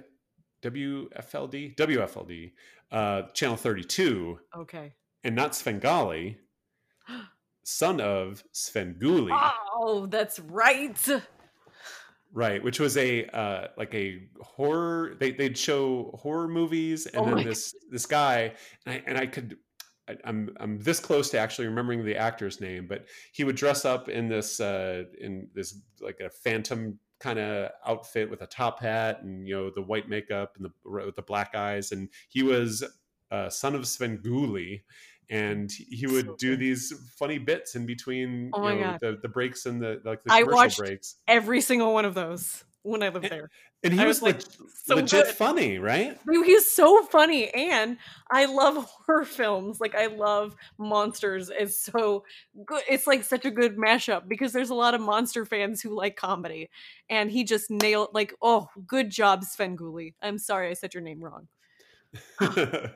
WFLD, 0.62 1.76
WFLD, 1.76 2.52
uh, 2.90 3.22
channel 3.34 3.56
thirty-two, 3.56 4.38
okay. 4.56 4.94
and 5.22 5.36
not 5.36 5.54
Svengali, 5.54 6.38
son 7.64 8.00
of 8.00 8.42
Svengoolie, 8.52 9.52
Oh, 9.76 10.06
that's 10.06 10.38
right. 10.40 10.98
right? 12.32 12.62
Which 12.62 12.80
was 12.80 12.96
a 12.96 13.26
uh, 13.26 13.68
like 13.76 13.94
a 13.94 14.28
horror. 14.40 15.14
They 15.20 15.30
they'd 15.32 15.56
show 15.56 16.18
horror 16.20 16.48
movies, 16.48 17.06
and 17.06 17.16
Oh 17.24 17.34
then 17.36 17.44
this 17.44 17.74
this 17.90 18.06
guy, 18.06 18.54
and 18.84 18.94
I, 18.94 19.02
and 19.06 19.18
I 19.18 19.26
could. 19.26 19.58
I, 20.08 20.16
I'm 20.24 20.50
I'm 20.60 20.78
this 20.78 21.00
close 21.00 21.30
to 21.30 21.38
actually 21.38 21.66
remembering 21.68 22.04
the 22.04 22.16
actor's 22.16 22.60
name, 22.60 22.86
but 22.88 23.06
he 23.32 23.44
would 23.44 23.56
dress 23.56 23.84
up 23.84 24.08
in 24.08 24.28
this 24.28 24.60
uh, 24.60 25.04
in 25.20 25.48
this 25.54 25.80
like 26.00 26.20
a 26.20 26.30
phantom 26.30 26.98
kind 27.18 27.38
of 27.38 27.70
outfit 27.86 28.30
with 28.30 28.42
a 28.42 28.46
top 28.46 28.80
hat 28.80 29.22
and 29.22 29.48
you 29.48 29.54
know 29.54 29.70
the 29.70 29.82
white 29.82 30.08
makeup 30.08 30.56
and 30.56 30.66
the 30.66 31.04
with 31.04 31.16
the 31.16 31.22
black 31.22 31.54
eyes, 31.54 31.92
and 31.92 32.08
he 32.28 32.42
was 32.42 32.84
uh, 33.30 33.48
son 33.48 33.74
of 33.74 33.82
Svengoolie, 33.82 34.82
and 35.28 35.70
he 35.70 36.06
would 36.06 36.26
So 36.26 36.36
do 36.36 36.56
these 36.56 36.92
funny 37.18 37.38
bits 37.38 37.74
in 37.74 37.86
between 37.86 38.50
Oh 38.54 38.68
you 38.68 38.80
know, 38.80 38.98
the 39.00 39.18
the 39.20 39.28
breaks 39.28 39.66
and 39.66 39.80
the 39.80 40.00
like 40.04 40.22
the 40.22 40.32
I 40.32 40.40
commercial 40.40 40.56
watched 40.56 40.78
breaks, 40.78 41.16
Every 41.26 41.60
single 41.60 41.92
one 41.92 42.04
of 42.04 42.14
those 42.14 42.64
when 42.86 43.02
I 43.02 43.08
lived 43.08 43.28
there. 43.30 43.50
and 43.82 43.92
he 43.92 44.00
I 44.00 44.06
was, 44.06 44.20
was 44.20 44.22
like, 44.22 44.34
leg- 44.36 44.70
so 44.84 44.94
legit 44.94 45.24
good. 45.26 45.34
funny, 45.34 45.78
right? 45.78 46.18
He's 46.30 46.70
so 46.70 47.02
funny, 47.06 47.48
and 47.52 47.98
I 48.30 48.46
love 48.46 48.76
horror 49.06 49.24
films. 49.24 49.80
Like 49.80 49.94
I 49.94 50.06
love 50.06 50.54
monsters. 50.78 51.50
It's 51.52 51.76
so 51.78 52.24
good. 52.64 52.82
It's 52.88 53.06
like 53.06 53.24
such 53.24 53.44
a 53.44 53.50
good 53.50 53.76
mashup 53.76 54.28
because 54.28 54.52
there's 54.52 54.70
a 54.70 54.74
lot 54.74 54.94
of 54.94 55.00
monster 55.00 55.44
fans 55.44 55.80
who 55.82 55.94
like 55.94 56.16
comedy, 56.16 56.70
and 57.10 57.30
he 57.30 57.44
just 57.44 57.70
nailed. 57.70 58.08
Like, 58.14 58.34
oh, 58.40 58.68
good 58.86 59.10
job, 59.10 59.44
Sven 59.44 59.76
Gulli. 59.76 60.14
I'm 60.22 60.38
sorry 60.38 60.70
I 60.70 60.74
said 60.74 60.94
your 60.94 61.02
name 61.02 61.22
wrong. 61.22 61.48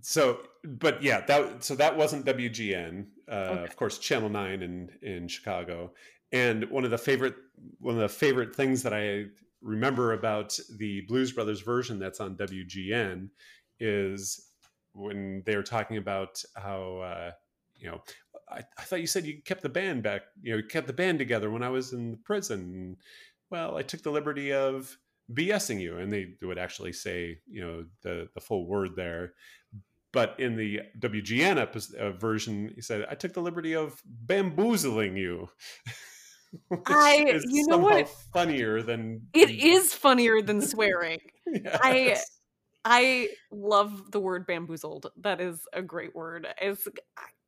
so 0.00 0.40
but 0.64 1.02
yeah 1.02 1.20
that 1.26 1.64
so 1.64 1.74
that 1.74 1.96
wasn't 1.96 2.24
wgn 2.26 3.06
uh, 3.28 3.32
Okay. 3.34 3.64
of 3.64 3.76
course 3.76 3.98
channel 3.98 4.28
9 4.28 4.62
in 4.62 4.90
in 5.02 5.28
chicago 5.28 5.92
and 6.34 6.68
one 6.70 6.84
of 6.84 6.90
the 6.90 6.98
favorite 6.98 7.34
one 7.78 7.94
of 7.94 8.00
the 8.00 8.08
favorite 8.08 8.54
things 8.54 8.82
that 8.82 8.92
i 8.92 9.24
remember 9.62 10.12
about 10.12 10.58
the 10.78 11.00
blues 11.02 11.32
brothers 11.32 11.60
version 11.60 11.98
that's 11.98 12.20
on 12.20 12.36
wgn 12.36 13.28
is 13.80 14.48
when 14.92 15.42
they 15.46 15.56
were 15.56 15.62
talking 15.62 15.96
about 15.96 16.42
how 16.56 16.98
uh, 16.98 17.30
you 17.76 17.88
know 17.90 18.02
I, 18.50 18.62
I 18.78 18.82
thought 18.82 19.00
you 19.00 19.06
said 19.06 19.24
you 19.24 19.40
kept 19.42 19.62
the 19.62 19.68
band 19.68 20.02
back 20.02 20.22
you 20.42 20.54
know 20.54 20.62
kept 20.68 20.86
the 20.86 20.92
band 20.92 21.18
together 21.18 21.50
when 21.50 21.62
i 21.62 21.70
was 21.70 21.92
in 21.92 22.10
the 22.10 22.16
prison 22.18 22.96
well 23.50 23.76
i 23.76 23.82
took 23.82 24.02
the 24.02 24.10
liberty 24.10 24.52
of 24.52 24.98
BSing 25.32 25.80
you, 25.80 25.96
and 25.96 26.12
they 26.12 26.34
would 26.42 26.58
actually 26.58 26.92
say, 26.92 27.38
you 27.48 27.62
know, 27.62 27.84
the 28.02 28.28
the 28.34 28.40
full 28.40 28.66
word 28.66 28.90
there. 28.96 29.32
but 30.12 30.38
in 30.38 30.54
the 30.54 30.80
WGN 31.00 31.56
episode, 31.56 31.98
uh, 31.98 32.12
version, 32.12 32.70
he 32.74 32.80
said, 32.80 33.06
"I 33.10 33.14
took 33.14 33.32
the 33.32 33.40
liberty 33.40 33.74
of 33.74 34.00
bamboozling 34.04 35.16
you." 35.16 35.48
I, 36.86 37.40
you 37.48 37.66
know 37.66 37.78
what? 37.78 38.08
Funnier 38.32 38.82
than 38.82 39.22
it 39.32 39.50
is 39.50 39.92
funnier 39.92 40.42
than 40.42 40.60
swearing. 40.60 41.20
yes. 41.46 41.78
I 41.82 42.16
I 42.84 43.28
love 43.50 44.10
the 44.12 44.20
word 44.20 44.46
bamboozled. 44.46 45.06
That 45.22 45.40
is 45.40 45.60
a 45.72 45.82
great 45.82 46.14
word. 46.14 46.46
It's 46.60 46.86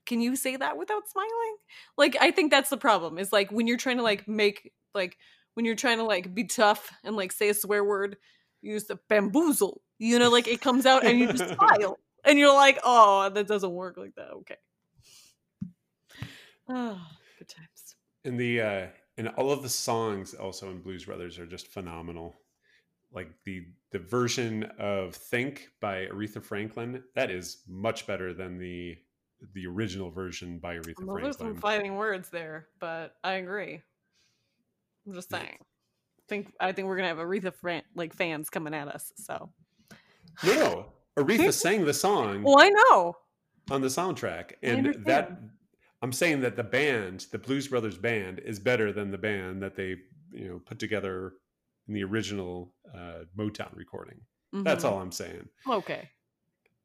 can 0.06 0.20
you 0.20 0.36
say 0.36 0.56
that 0.56 0.78
without 0.78 1.08
smiling? 1.08 1.56
Like 1.98 2.16
I 2.20 2.30
think 2.30 2.50
that's 2.50 2.70
the 2.70 2.76
problem. 2.76 3.18
Is 3.18 3.32
like 3.32 3.50
when 3.50 3.66
you're 3.66 3.76
trying 3.76 3.98
to 3.98 4.02
like 4.02 4.26
make 4.26 4.72
like 4.94 5.16
when 5.54 5.66
you're 5.66 5.74
trying 5.74 5.98
to 5.98 6.04
like 6.04 6.34
be 6.34 6.44
tough 6.44 6.90
and 7.04 7.16
like 7.16 7.32
say 7.32 7.48
a 7.48 7.54
swear 7.54 7.84
word, 7.84 8.16
use 8.62 8.84
the 8.84 8.98
bamboozle. 9.08 9.82
You 9.98 10.18
know, 10.18 10.30
like 10.30 10.48
it 10.48 10.60
comes 10.60 10.86
out 10.86 11.04
and 11.04 11.18
you 11.18 11.32
just 11.32 11.54
smile. 11.54 11.98
And 12.24 12.38
you're 12.38 12.54
like, 12.54 12.78
oh, 12.82 13.30
that 13.30 13.46
doesn't 13.46 13.72
work 13.72 13.96
like 13.96 14.14
that. 14.16 14.30
Okay. 14.30 14.56
Oh, 16.68 17.00
good 17.38 17.48
times. 17.48 17.75
And 18.26 18.38
the 18.38 18.60
uh 18.60 18.86
and 19.16 19.28
all 19.30 19.50
of 19.50 19.62
the 19.62 19.68
songs 19.68 20.34
also 20.34 20.70
in 20.70 20.80
Blues 20.80 21.04
Brothers 21.04 21.38
are 21.38 21.46
just 21.46 21.68
phenomenal 21.68 22.36
like 23.12 23.30
the 23.44 23.66
the 23.92 23.98
version 23.98 24.64
of 24.78 25.14
Think 25.14 25.68
by 25.80 26.06
Aretha 26.06 26.42
Franklin 26.42 27.02
that 27.14 27.30
is 27.30 27.62
much 27.68 28.06
better 28.06 28.34
than 28.34 28.58
the 28.58 28.96
the 29.54 29.66
original 29.66 30.10
version 30.10 30.58
by 30.58 30.76
Aretha 30.76 30.94
well, 30.98 31.16
Franklin. 31.16 31.22
There's 31.22 31.36
some 31.36 31.56
fighting 31.56 31.96
words 31.96 32.28
there, 32.30 32.68
but 32.80 33.14
I 33.22 33.34
agree. 33.34 33.82
I'm 35.06 35.14
just 35.14 35.30
saying. 35.30 35.58
I 35.60 36.24
think 36.28 36.52
I 36.60 36.72
think 36.72 36.88
we're 36.88 36.96
gonna 36.96 37.08
have 37.08 37.18
Aretha 37.18 37.54
Fran- 37.54 37.84
like 37.94 38.12
fans 38.12 38.50
coming 38.50 38.74
at 38.74 38.88
us. 38.88 39.12
So 39.16 39.50
no, 40.44 40.54
no. 40.54 40.86
Aretha 41.18 41.52
sang 41.52 41.84
the 41.84 41.94
song. 41.94 42.42
Well, 42.42 42.58
I 42.58 42.68
know 42.68 43.16
on 43.70 43.80
the 43.80 43.88
soundtrack, 43.88 44.52
and 44.62 44.94
that 45.06 45.40
I'm 46.02 46.12
saying 46.12 46.40
that 46.42 46.56
the 46.56 46.64
band, 46.64 47.26
the 47.32 47.38
Blues 47.38 47.68
Brothers 47.68 47.98
band, 47.98 48.40
is 48.40 48.58
better 48.58 48.92
than 48.92 49.10
the 49.10 49.18
band 49.18 49.62
that 49.62 49.76
they 49.76 49.96
you 50.30 50.48
know 50.48 50.60
put 50.64 50.78
together 50.78 51.34
in 51.88 51.94
the 51.94 52.04
original 52.04 52.74
uh, 52.94 53.24
Motown 53.36 53.74
recording. 53.74 54.20
Mm-hmm. 54.54 54.64
That's 54.64 54.84
all 54.84 55.00
I'm 55.00 55.12
saying. 55.12 55.48
Okay. 55.68 56.08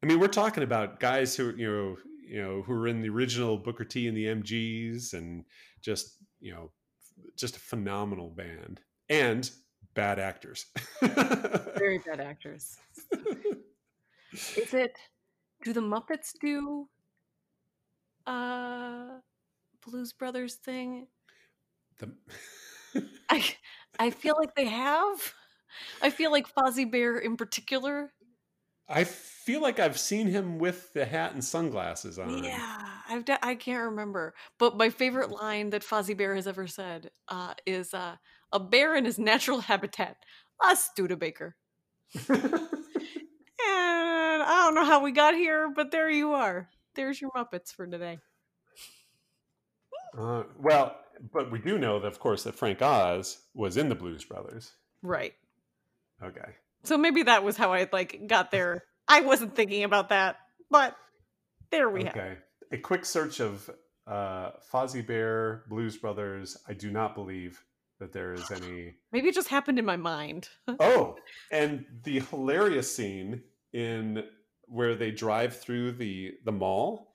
I 0.02 0.06
mean, 0.06 0.18
we're 0.18 0.28
talking 0.28 0.62
about 0.62 0.98
guys 1.00 1.36
who 1.36 1.54
you 1.56 1.70
know, 1.70 1.96
you 2.26 2.42
know, 2.42 2.62
who 2.62 2.72
were 2.72 2.88
in 2.88 3.02
the 3.02 3.08
original 3.08 3.58
Booker 3.58 3.84
T 3.84 4.08
and 4.08 4.16
the 4.16 4.26
MGs, 4.26 5.12
and 5.14 5.44
just 5.80 6.16
you 6.40 6.52
know, 6.52 6.70
just 7.36 7.56
a 7.56 7.60
phenomenal 7.60 8.30
band 8.30 8.80
and 9.08 9.50
bad 9.94 10.18
actors. 10.18 10.66
Very 11.02 11.98
bad 11.98 12.20
actors. 12.20 12.76
Is 14.32 14.74
it? 14.74 14.96
Do 15.64 15.72
the 15.72 15.80
Muppets 15.80 16.32
do 16.40 16.88
uh 18.26 19.20
Blues 19.84 20.12
Brothers 20.12 20.54
thing? 20.56 21.08
The 21.98 22.12
I 23.30 23.44
I 23.98 24.10
feel 24.10 24.36
like 24.38 24.54
they 24.54 24.66
have. 24.66 25.34
I 26.02 26.10
feel 26.10 26.30
like 26.30 26.52
Fozzie 26.52 26.90
Bear 26.90 27.18
in 27.18 27.36
particular. 27.36 28.12
I 28.88 29.04
feel 29.04 29.62
like 29.62 29.78
I've 29.78 29.98
seen 29.98 30.26
him 30.26 30.58
with 30.58 30.92
the 30.92 31.06
hat 31.06 31.32
and 31.32 31.42
sunglasses 31.42 32.18
on. 32.18 32.44
Yeah, 32.44 32.88
I've 33.08 33.24
de- 33.24 33.44
I 33.44 33.54
can't 33.54 33.84
remember, 33.90 34.34
but 34.58 34.76
my 34.76 34.90
favorite 34.90 35.30
line 35.30 35.70
that 35.70 35.82
Fozzie 35.82 36.16
Bear 36.16 36.34
has 36.34 36.46
ever 36.46 36.66
said 36.66 37.10
uh, 37.28 37.54
is 37.64 37.94
uh, 37.94 38.16
"A 38.52 38.60
bear 38.60 38.94
in 38.94 39.04
his 39.04 39.18
natural 39.18 39.60
habitat, 39.60 40.16
a 40.62 40.76
Studebaker." 40.76 41.56
and 42.28 42.42
I 43.66 44.62
don't 44.64 44.74
know 44.74 44.84
how 44.84 45.02
we 45.02 45.12
got 45.12 45.34
here, 45.34 45.70
but 45.74 45.90
there 45.90 46.10
you 46.10 46.32
are. 46.34 46.68
There's 46.94 47.20
your 47.20 47.30
Muppets 47.30 47.72
for 47.72 47.86
today. 47.86 48.18
Uh, 50.16 50.44
well, 50.58 50.96
but 51.32 51.50
we 51.50 51.58
do 51.58 51.78
know 51.78 52.00
that, 52.00 52.08
of 52.08 52.18
course, 52.18 52.44
that 52.44 52.54
Frank 52.54 52.82
Oz 52.82 53.38
was 53.54 53.76
in 53.76 53.88
the 53.88 53.94
Blues 53.94 54.24
Brothers. 54.24 54.72
Right. 55.02 55.34
Okay. 56.22 56.52
So 56.84 56.98
maybe 56.98 57.22
that 57.24 57.44
was 57.44 57.56
how 57.56 57.72
I 57.72 57.88
like 57.92 58.26
got 58.26 58.50
there. 58.50 58.84
I 59.08 59.20
wasn't 59.20 59.54
thinking 59.54 59.84
about 59.84 60.10
that, 60.10 60.36
but 60.70 60.96
there 61.70 61.88
we 61.88 62.00
okay. 62.00 62.08
have. 62.08 62.16
Okay. 62.16 62.36
A 62.72 62.78
quick 62.78 63.04
search 63.04 63.40
of 63.40 63.68
uh, 64.06 64.50
Fozzie 64.72 65.06
Bear, 65.06 65.64
Blues 65.68 65.96
Brothers. 65.96 66.56
I 66.68 66.74
do 66.74 66.90
not 66.90 67.14
believe 67.14 67.62
that 67.98 68.12
there 68.12 68.32
is 68.32 68.50
any. 68.50 68.94
Maybe 69.12 69.28
it 69.28 69.34
just 69.34 69.48
happened 69.48 69.78
in 69.78 69.84
my 69.84 69.96
mind. 69.96 70.48
oh, 70.80 71.16
and 71.50 71.84
the 72.04 72.20
hilarious 72.20 72.94
scene 72.94 73.42
in 73.72 74.24
where 74.72 74.94
they 74.94 75.10
drive 75.10 75.56
through 75.56 75.92
the 75.92 76.34
the 76.44 76.52
mall. 76.52 77.14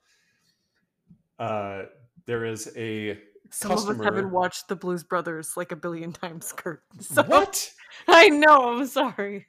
Uh, 1.40 1.84
there 2.26 2.46
is 2.46 2.72
a 2.76 3.20
some 3.50 3.72
customer. 3.72 3.94
of 3.94 4.00
us 4.00 4.06
haven't 4.06 4.32
watched 4.32 4.68
the 4.68 4.76
Blues 4.76 5.04
Brothers 5.04 5.56
like 5.58 5.72
a 5.72 5.76
billion 5.76 6.12
times, 6.12 6.54
Kurt. 6.54 6.84
So, 7.02 7.24
what? 7.24 7.72
I 8.08 8.30
know. 8.30 8.78
I'm 8.78 8.86
sorry. 8.86 9.48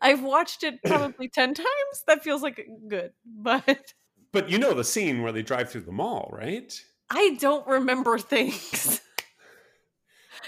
I've 0.00 0.22
watched 0.22 0.62
it 0.62 0.82
probably 0.84 1.28
ten 1.28 1.54
times. 1.54 2.04
That 2.06 2.22
feels 2.22 2.42
like 2.42 2.66
good, 2.88 3.12
but 3.26 3.94
but 4.32 4.50
you 4.50 4.58
know 4.58 4.74
the 4.74 4.84
scene 4.84 5.22
where 5.22 5.32
they 5.32 5.42
drive 5.42 5.70
through 5.70 5.82
the 5.82 5.92
mall, 5.92 6.30
right? 6.32 6.72
I 7.10 7.36
don't 7.40 7.66
remember 7.66 8.18
things. 8.18 9.00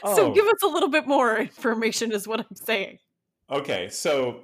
oh. 0.02 0.16
So 0.16 0.32
give 0.32 0.46
us 0.46 0.62
a 0.62 0.68
little 0.68 0.88
bit 0.88 1.06
more 1.06 1.36
information, 1.38 2.12
is 2.12 2.26
what 2.26 2.40
I'm 2.40 2.56
saying. 2.56 2.98
Okay, 3.50 3.88
so 3.88 4.40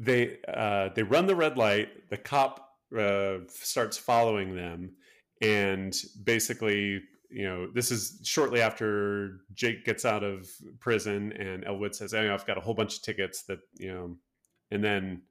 they 0.00 0.38
uh, 0.48 0.90
they 0.94 1.02
run 1.02 1.26
the 1.26 1.36
red 1.36 1.56
light. 1.56 2.08
The 2.10 2.16
cop 2.16 2.70
uh, 2.96 3.38
starts 3.48 3.98
following 3.98 4.56
them, 4.56 4.92
and 5.40 5.94
basically 6.24 7.02
you 7.30 7.44
know, 7.44 7.68
this 7.72 7.92
is 7.92 8.20
shortly 8.24 8.60
after 8.60 9.40
Jake 9.54 9.84
gets 9.84 10.04
out 10.04 10.24
of 10.24 10.50
prison 10.80 11.32
and 11.32 11.64
Elwood 11.64 11.94
says, 11.94 12.12
I've 12.12 12.46
got 12.46 12.58
a 12.58 12.60
whole 12.60 12.74
bunch 12.74 12.96
of 12.96 13.02
tickets 13.02 13.44
that, 13.44 13.60
you 13.74 13.92
know, 13.92 14.16
and 14.72 14.82
then, 14.82 15.22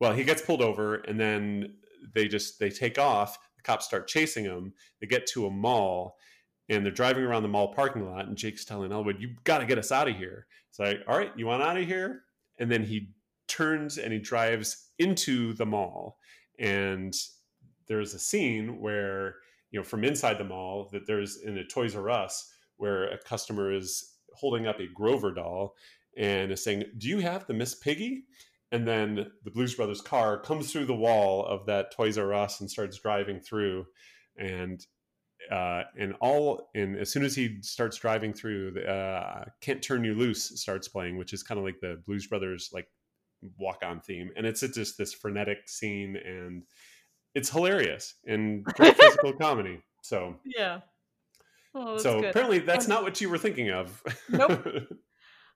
well, 0.00 0.14
he 0.14 0.24
gets 0.24 0.40
pulled 0.40 0.62
over 0.62 0.96
and 0.96 1.20
then 1.20 1.74
they 2.14 2.26
just, 2.26 2.58
they 2.58 2.70
take 2.70 2.98
off. 2.98 3.38
The 3.56 3.62
cops 3.62 3.84
start 3.84 4.08
chasing 4.08 4.44
him. 4.44 4.72
They 5.00 5.06
get 5.06 5.26
to 5.28 5.46
a 5.46 5.50
mall 5.50 6.16
and 6.70 6.84
they're 6.84 6.92
driving 6.92 7.24
around 7.24 7.42
the 7.42 7.48
mall 7.48 7.74
parking 7.74 8.10
lot 8.10 8.26
and 8.26 8.36
Jake's 8.36 8.64
telling 8.64 8.90
Elwood, 8.90 9.20
"You've 9.20 9.44
got 9.44 9.58
to 9.58 9.66
get 9.66 9.78
us 9.78 9.92
out 9.92 10.08
of 10.08 10.16
here. 10.16 10.46
It's 10.70 10.78
like, 10.78 11.00
all 11.06 11.18
right, 11.18 11.32
you 11.36 11.46
want 11.46 11.62
out 11.62 11.76
of 11.76 11.86
here? 11.86 12.22
And 12.58 12.70
then 12.70 12.82
he 12.82 13.10
turns 13.52 13.98
and 13.98 14.12
he 14.12 14.18
drives 14.18 14.90
into 14.98 15.52
the 15.54 15.66
mall 15.66 16.18
and 16.58 17.14
there's 17.86 18.14
a 18.14 18.18
scene 18.18 18.80
where 18.80 19.36
you 19.70 19.78
know 19.78 19.84
from 19.84 20.04
inside 20.04 20.38
the 20.38 20.44
mall 20.44 20.88
that 20.92 21.06
there's 21.06 21.38
in 21.42 21.58
a 21.58 21.64
Toys 21.64 21.94
R 21.94 22.08
Us 22.08 22.50
where 22.76 23.04
a 23.04 23.18
customer 23.18 23.72
is 23.72 24.16
holding 24.34 24.66
up 24.66 24.80
a 24.80 24.86
Grover 24.86 25.32
doll 25.32 25.74
and 26.16 26.52
is 26.52 26.64
saying, 26.64 26.84
"Do 26.98 27.08
you 27.08 27.18
have 27.18 27.46
the 27.46 27.54
Miss 27.54 27.74
Piggy?" 27.74 28.24
And 28.70 28.88
then 28.88 29.30
the 29.44 29.50
Blues 29.50 29.74
Brothers 29.74 30.00
car 30.00 30.40
comes 30.40 30.72
through 30.72 30.86
the 30.86 30.94
wall 30.94 31.44
of 31.44 31.66
that 31.66 31.92
Toys 31.94 32.16
R 32.16 32.32
Us 32.32 32.60
and 32.60 32.70
starts 32.70 32.98
driving 32.98 33.40
through, 33.40 33.86
and 34.36 34.84
uh, 35.50 35.82
and 35.98 36.14
all 36.20 36.70
and 36.74 36.96
as 36.96 37.10
soon 37.10 37.24
as 37.24 37.34
he 37.34 37.58
starts 37.62 37.98
driving 37.98 38.32
through, 38.32 38.72
the, 38.72 38.90
uh, 38.90 39.44
"Can't 39.60 39.82
Turn 39.82 40.04
You 40.04 40.14
Loose" 40.14 40.60
starts 40.60 40.88
playing, 40.88 41.18
which 41.18 41.32
is 41.32 41.42
kind 41.42 41.58
of 41.58 41.64
like 41.64 41.80
the 41.80 42.02
Blues 42.06 42.26
Brothers 42.26 42.70
like 42.72 42.88
walk 43.58 43.82
on 43.82 44.00
theme, 44.00 44.30
and 44.36 44.46
it's 44.46 44.60
just 44.60 44.98
this 44.98 45.12
frenetic 45.12 45.68
scene 45.68 46.16
and 46.16 46.62
it's 47.34 47.50
hilarious 47.50 48.14
and 48.26 48.64
great 48.64 48.96
physical 49.00 49.32
comedy. 49.32 49.80
So 50.02 50.36
yeah. 50.44 50.80
Oh, 51.74 51.96
so 51.96 52.20
good. 52.20 52.30
apparently 52.30 52.58
that's 52.58 52.88
not 52.88 53.02
what 53.02 53.20
you 53.20 53.30
were 53.30 53.38
thinking 53.38 53.70
of. 53.70 54.02
Nope. 54.28 54.66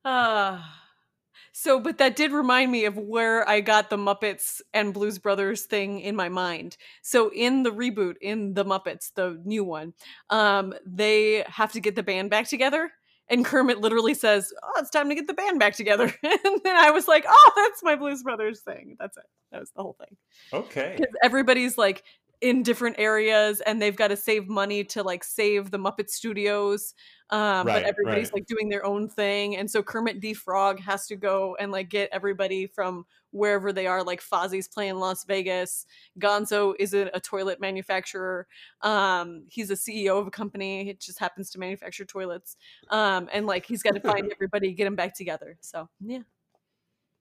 uh 0.04 0.62
so 1.52 1.78
but 1.78 1.98
that 1.98 2.16
did 2.16 2.32
remind 2.32 2.72
me 2.72 2.86
of 2.86 2.96
where 2.96 3.46
I 3.48 3.60
got 3.60 3.90
the 3.90 3.98
Muppets 3.98 4.60
and 4.72 4.94
Blues 4.94 5.18
Brothers 5.18 5.64
thing 5.64 6.00
in 6.00 6.16
my 6.16 6.28
mind. 6.28 6.76
So 7.02 7.30
in 7.34 7.62
the 7.62 7.70
reboot 7.70 8.14
in 8.20 8.54
the 8.54 8.64
Muppets, 8.64 9.12
the 9.14 9.40
new 9.44 9.64
one, 9.64 9.92
um 10.30 10.74
they 10.86 11.44
have 11.48 11.72
to 11.72 11.80
get 11.80 11.96
the 11.96 12.02
band 12.02 12.30
back 12.30 12.48
together 12.48 12.92
and 13.28 13.44
Kermit 13.44 13.80
literally 13.80 14.14
says, 14.14 14.52
"Oh, 14.62 14.72
it's 14.78 14.90
time 14.90 15.08
to 15.08 15.14
get 15.14 15.26
the 15.26 15.34
band 15.34 15.58
back 15.58 15.74
together." 15.74 16.04
and 16.22 16.60
then 16.62 16.76
I 16.76 16.90
was 16.90 17.08
like, 17.08 17.24
"Oh, 17.28 17.52
that's 17.56 17.82
my 17.82 17.96
Blues 17.96 18.22
Brothers 18.22 18.60
thing." 18.60 18.96
That's 18.98 19.16
it. 19.16 19.24
That 19.52 19.60
was 19.60 19.70
the 19.74 19.82
whole 19.82 19.96
thing. 19.98 20.16
Okay. 20.52 20.96
Because 20.98 21.14
everybody's 21.22 21.78
like 21.78 22.04
in 22.40 22.62
different 22.62 22.96
areas 22.98 23.60
and 23.62 23.80
they've 23.80 23.96
got 23.96 24.08
to 24.08 24.16
save 24.16 24.48
money 24.48 24.84
to 24.84 25.02
like 25.02 25.24
save 25.24 25.70
the 25.70 25.78
Muppet 25.78 26.10
Studios. 26.10 26.94
Um, 27.30 27.66
right, 27.66 27.66
but 27.66 27.82
everybody's 27.82 28.28
right. 28.28 28.34
like 28.34 28.46
doing 28.46 28.68
their 28.68 28.84
own 28.84 29.08
thing. 29.08 29.56
And 29.56 29.68
so 29.70 29.82
Kermit 29.82 30.20
D. 30.20 30.32
Frog 30.32 30.78
has 30.80 31.06
to 31.08 31.16
go 31.16 31.56
and 31.58 31.72
like 31.72 31.88
get 31.88 32.08
everybody 32.12 32.66
from 32.66 33.04
wherever 33.30 33.72
they 33.72 33.86
are. 33.86 34.04
Like 34.04 34.22
Fozzie's 34.22 34.68
playing 34.68 34.96
Las 34.96 35.24
Vegas. 35.24 35.86
Gonzo 36.20 36.74
is 36.78 36.94
a, 36.94 37.10
a 37.14 37.20
toilet 37.20 37.60
manufacturer. 37.60 38.46
Um, 38.82 39.44
he's 39.48 39.70
a 39.70 39.74
CEO 39.74 40.20
of 40.20 40.28
a 40.28 40.30
company. 40.30 40.88
It 40.90 41.00
just 41.00 41.18
happens 41.18 41.50
to 41.50 41.58
manufacture 41.58 42.04
toilets. 42.04 42.56
Um, 42.90 43.28
and 43.32 43.46
like 43.46 43.66
he's 43.66 43.82
got 43.82 43.94
to 43.94 44.00
find 44.00 44.30
everybody, 44.32 44.72
get 44.72 44.84
them 44.84 44.94
back 44.94 45.16
together. 45.16 45.56
So 45.62 45.88
yeah. 46.00 46.22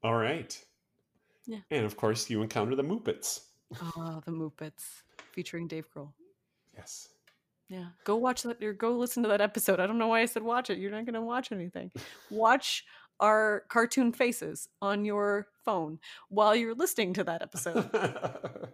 All 0.04 0.16
right. 0.16 0.60
Yeah. 1.48 1.60
And 1.72 1.86
of 1.86 1.98
course, 1.98 2.30
you 2.30 2.44
encounter 2.44 2.76
the 2.76 2.84
Muppets. 2.84 3.42
Oh, 3.82 4.22
the 4.24 4.32
Muppets 4.32 5.02
featuring 5.36 5.68
Dave 5.68 5.88
Grohl. 5.94 6.14
Yes. 6.76 7.10
Yeah, 7.68 7.88
go 8.04 8.16
watch 8.16 8.44
that 8.44 8.64
or 8.64 8.74
go 8.74 8.92
listen 8.98 9.22
to 9.24 9.30
that 9.30 9.42
episode. 9.42 9.80
I 9.80 9.88
don't 9.88 9.98
know 9.98 10.08
why 10.08 10.22
I 10.22 10.26
said 10.26 10.44
watch 10.44 10.70
it. 10.70 10.78
You're 10.78 10.92
not 10.92 11.06
going 11.06 11.16
to 11.16 11.22
watch 11.22 11.52
anything. 11.52 11.92
Watch 12.30 12.86
our 13.20 13.64
cartoon 13.70 14.12
faces 14.14 14.68
on 14.82 15.04
your 15.06 15.48
phone 15.64 16.00
while 16.30 16.56
you're 16.56 16.76
listening 16.76 17.14
to 17.14 17.24
that 17.24 17.42
episode. 17.42 17.90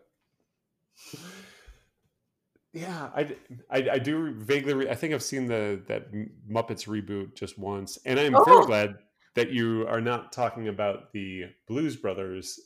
yeah, 2.74 3.10
I, 3.16 3.36
I, 3.70 3.90
I 3.94 4.00
do 4.00 4.34
vaguely. 4.34 4.74
Re- 4.74 4.90
I 4.90 4.96
think 4.96 5.14
I've 5.14 5.24
seen 5.24 5.46
the 5.48 5.82
that 5.88 6.12
Muppets 6.50 6.88
reboot 6.88 7.36
just 7.36 7.58
once, 7.58 7.98
and 8.06 8.20
I'm 8.20 8.36
Oh! 8.36 8.44
very 8.44 8.66
glad 8.66 8.96
that 9.36 9.52
you 9.52 9.86
are 9.88 10.02
not 10.02 10.32
talking 10.34 10.68
about 10.68 11.14
the 11.14 11.46
Blues 11.68 11.96
Brothers 11.96 12.60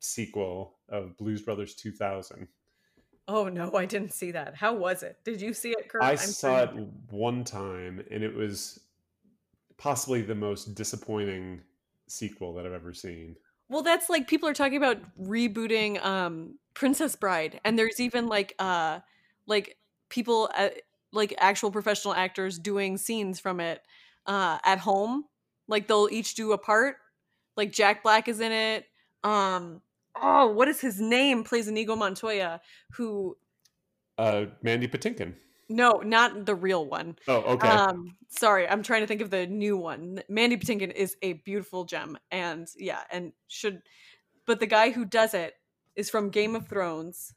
sequel 0.00 0.78
of 0.88 1.16
Blues 1.16 1.40
Brothers 1.42 1.74
2000. 1.74 2.48
Oh 3.26 3.48
no, 3.48 3.74
I 3.74 3.86
didn't 3.86 4.12
see 4.12 4.32
that. 4.32 4.54
How 4.54 4.74
was 4.74 5.02
it? 5.02 5.18
Did 5.24 5.40
you 5.40 5.54
see 5.54 5.70
it, 5.70 5.88
Kurt? 5.88 6.02
I 6.02 6.10
I'm 6.10 6.16
saw 6.16 6.62
it 6.62 6.70
one 7.10 7.44
time, 7.44 8.04
and 8.10 8.22
it 8.22 8.34
was 8.34 8.80
possibly 9.78 10.22
the 10.22 10.34
most 10.34 10.74
disappointing 10.74 11.62
sequel 12.06 12.54
that 12.54 12.66
I've 12.66 12.72
ever 12.72 12.92
seen. 12.92 13.36
Well, 13.68 13.82
that's 13.82 14.10
like 14.10 14.28
people 14.28 14.48
are 14.48 14.54
talking 14.54 14.76
about 14.76 14.98
rebooting 15.20 16.04
um 16.04 16.58
Princess 16.74 17.16
Bride 17.16 17.60
and 17.64 17.78
there's 17.78 18.00
even 18.00 18.26
like 18.26 18.54
uh 18.58 19.00
like 19.46 19.76
people 20.10 20.50
uh, 20.56 20.68
like 21.12 21.34
actual 21.38 21.70
professional 21.70 22.14
actors 22.14 22.58
doing 22.58 22.96
scenes 22.98 23.40
from 23.40 23.60
it 23.60 23.80
uh 24.26 24.58
at 24.64 24.78
home. 24.78 25.24
Like 25.66 25.86
they'll 25.86 26.08
each 26.10 26.34
do 26.34 26.52
a 26.52 26.58
part. 26.58 26.96
Like 27.56 27.72
Jack 27.72 28.02
Black 28.02 28.28
is 28.28 28.40
in 28.40 28.52
it. 28.52 28.86
Um 29.22 29.80
oh, 30.20 30.46
what 30.48 30.68
is 30.68 30.80
his 30.80 31.00
name? 31.00 31.44
Plays 31.44 31.68
Inigo 31.68 31.96
Montoya 31.96 32.60
who 32.92 33.36
Uh, 34.18 34.46
Mandy 34.62 34.86
Patinkin. 34.88 35.34
no, 35.68 36.00
not 36.04 36.46
the 36.46 36.54
real 36.54 36.86
one. 36.86 37.16
Oh, 37.26 37.42
okay. 37.54 37.68
Um, 37.68 38.16
sorry, 38.28 38.68
I'm 38.68 38.82
trying 38.82 39.00
to 39.00 39.06
think 39.06 39.20
of 39.22 39.30
the 39.30 39.46
new 39.46 39.76
one. 39.76 40.22
Mandy 40.28 40.56
Patinkin 40.56 40.92
is 40.92 41.16
a 41.22 41.32
beautiful 41.44 41.84
gem, 41.84 42.16
and 42.30 42.68
yeah, 42.78 43.00
and 43.10 43.32
should, 43.48 43.82
but 44.46 44.60
the 44.60 44.66
guy 44.66 44.90
who 44.90 45.04
does 45.04 45.34
it 45.34 45.54
is 45.96 46.10
from 46.10 46.30
Game 46.30 46.54
of 46.54 46.68
Thrones. 46.68 47.34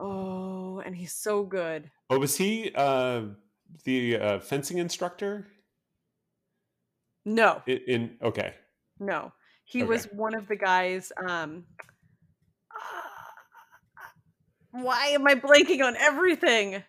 Oh, 0.00 0.80
and 0.84 0.94
he's 0.96 1.12
so 1.14 1.44
good. 1.44 1.90
oh, 2.10 2.18
was 2.18 2.36
he 2.36 2.70
uh, 2.74 3.22
the 3.84 4.16
uh, 4.16 4.40
fencing 4.40 4.78
instructor? 4.78 5.46
No, 7.24 7.62
In, 7.66 7.78
in 7.88 8.16
okay. 8.22 8.54
no, 9.00 9.32
he 9.66 9.82
Okay. 9.82 9.88
was 9.88 10.04
one 10.06 10.34
of 10.34 10.48
the 10.48 10.56
guys. 10.56 11.12
Um, 11.28 11.64
why 14.70 15.06
am 15.08 15.26
I 15.26 15.34
blanking 15.34 15.84
on 15.84 15.96
everything? 15.96 16.82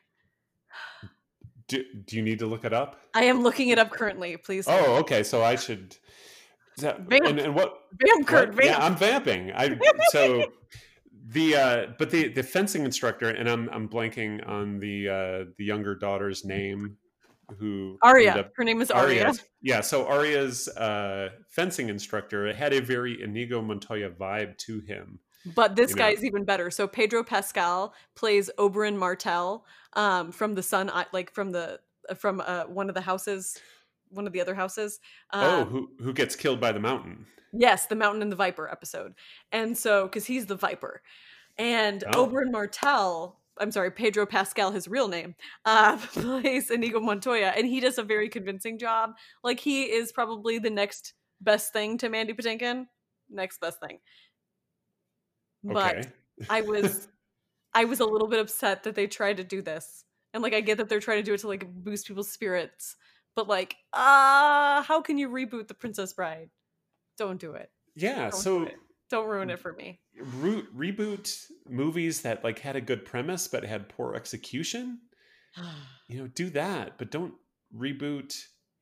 Do, 1.67 1.83
do 2.05 2.15
you 2.15 2.21
need 2.21 2.39
to 2.39 2.45
look 2.45 2.63
it 2.63 2.73
up? 2.73 3.01
I 3.13 3.23
am 3.23 3.43
looking 3.43 3.69
it 3.69 3.79
up 3.79 3.91
currently. 3.91 4.37
Please. 4.37 4.65
Oh, 4.69 4.95
okay. 4.97 5.23
So 5.23 5.43
I 5.43 5.55
should. 5.55 5.97
that- 6.77 7.01
Vamp. 7.01 7.25
and, 7.25 7.39
and 7.39 7.55
what? 7.55 7.73
Bam, 7.93 8.23
Kurt. 8.23 8.55
what- 8.55 8.63
Yeah, 8.63 8.77
I'm 8.77 8.95
vamping. 8.95 9.51
I 9.53 9.77
so 10.11 10.45
the 11.29 11.55
uh, 11.55 11.85
but 11.97 12.09
the 12.09 12.29
the 12.29 12.43
fencing 12.43 12.85
instructor, 12.85 13.29
and 13.29 13.49
I'm 13.49 13.67
I'm 13.69 13.89
blanking 13.89 14.47
on 14.47 14.79
the 14.79 15.09
uh, 15.09 15.43
the 15.57 15.65
younger 15.65 15.95
daughter's 15.95 16.45
name, 16.45 16.95
who 17.59 17.97
Arya. 18.03 18.29
ended 18.31 18.45
up- 18.45 18.51
Her 18.55 18.63
name 18.63 18.81
is 18.81 18.91
Arya. 18.91 19.21
Arya's- 19.23 19.43
Yeah, 19.61 19.81
so 19.81 20.05
Arya's 20.07 20.67
uh, 20.69 21.29
fencing 21.49 21.89
instructor 21.89 22.53
had 22.53 22.73
a 22.73 22.79
very 22.81 23.21
Inigo 23.21 23.61
Montoya 23.61 24.09
vibe 24.11 24.57
to 24.59 24.79
him. 24.81 25.19
But 25.55 25.75
this 25.75 25.93
guy 25.93 26.09
know. 26.09 26.13
is 26.15 26.23
even 26.25 26.45
better. 26.45 26.69
So 26.71 26.87
Pedro 26.87 27.23
Pascal 27.23 27.93
plays 28.15 28.49
Oberyn 28.57 28.97
Martell 28.97 29.65
um, 29.93 30.31
from 30.31 30.55
the 30.55 30.63
Sun, 30.63 30.91
like 31.13 31.33
from 31.33 31.51
the 31.51 31.79
from 32.17 32.41
uh, 32.45 32.63
one 32.65 32.89
of 32.89 32.95
the 32.95 33.01
houses, 33.01 33.57
one 34.09 34.27
of 34.27 34.33
the 34.33 34.41
other 34.41 34.55
houses. 34.55 34.99
oh, 35.33 35.61
Um, 35.61 35.67
who 35.69 35.89
who 35.99 36.13
gets 36.13 36.35
killed 36.35 36.59
by 36.59 36.71
the 36.71 36.79
mountain? 36.79 37.25
yes, 37.53 37.85
the 37.87 37.95
Mountain 37.95 38.21
and 38.21 38.31
the 38.31 38.35
Viper 38.35 38.69
episode. 38.69 39.13
And 39.51 39.77
so, 39.77 40.03
because 40.03 40.25
he's 40.25 40.45
the 40.45 40.55
Viper, 40.55 41.01
and 41.57 42.03
Oh. 42.13 42.27
Oberyn 42.27 42.51
Martell. 42.51 43.39
I'm 43.59 43.71
sorry, 43.71 43.91
Pedro 43.91 44.25
Pascal, 44.25 44.71
his 44.71 44.87
real 44.87 45.07
name, 45.07 45.35
uh, 45.65 45.97
plays 46.13 46.69
Inigo 46.71 46.99
Montoya, 46.99 47.53
and 47.55 47.65
he 47.67 47.79
does 47.79 47.97
a 47.97 48.03
very 48.03 48.29
convincing 48.29 48.77
job. 48.79 49.11
Like 49.43 49.59
he 49.59 49.83
is 49.83 50.11
probably 50.11 50.59
the 50.59 50.69
next 50.69 51.13
best 51.41 51.73
thing 51.73 51.97
to 51.99 52.09
Mandy 52.09 52.33
Patinkin. 52.33 52.87
Next 53.29 53.59
best 53.59 53.79
thing. 53.79 53.99
But 55.63 55.97
Okay. 55.97 56.09
I 56.49 56.61
was 56.61 57.07
I 57.73 57.85
was 57.85 57.99
a 57.99 58.05
little 58.05 58.27
bit 58.27 58.39
upset 58.39 58.83
that 58.83 58.95
they 58.95 59.07
tried 59.07 59.37
to 59.37 59.43
do 59.43 59.61
this. 59.61 60.03
And 60.33 60.43
like 60.43 60.53
I 60.53 60.61
get 60.61 60.77
that 60.77 60.89
they're 60.89 60.99
trying 60.99 61.17
to 61.19 61.23
do 61.23 61.33
it 61.33 61.39
to 61.41 61.47
like 61.47 61.67
boost 61.83 62.07
people's 62.07 62.31
spirits, 62.31 62.95
but 63.35 63.47
like 63.47 63.75
ah, 63.93 64.83
how 64.87 65.01
can 65.01 65.17
you 65.17 65.29
reboot 65.29 65.67
The 65.67 65.73
Princess 65.73 66.13
Bride? 66.13 66.49
Don't 67.17 67.39
do 67.39 67.53
it. 67.53 67.71
yeah. 67.95 68.29
Don't 68.29 68.31
do 68.31 68.37
So 68.37 68.63
it. 68.63 68.75
Don't 69.09 69.27
ruin 69.27 69.49
it 69.49 69.59
for 69.59 69.73
me. 69.73 69.99
root, 70.19 70.67
reboot 70.75 71.45
movies 71.69 72.21
that 72.21 72.43
like 72.43 72.59
had 72.59 72.75
a 72.75 72.81
good 72.81 73.05
premise 73.05 73.47
but 73.47 73.63
had 73.63 73.89
poor 73.89 74.15
execution. 74.15 74.99
You 76.09 76.19
know, 76.19 76.27
do 76.27 76.49
that, 76.51 76.97
but 76.97 77.11
don't 77.11 77.33
reboot 77.77 78.33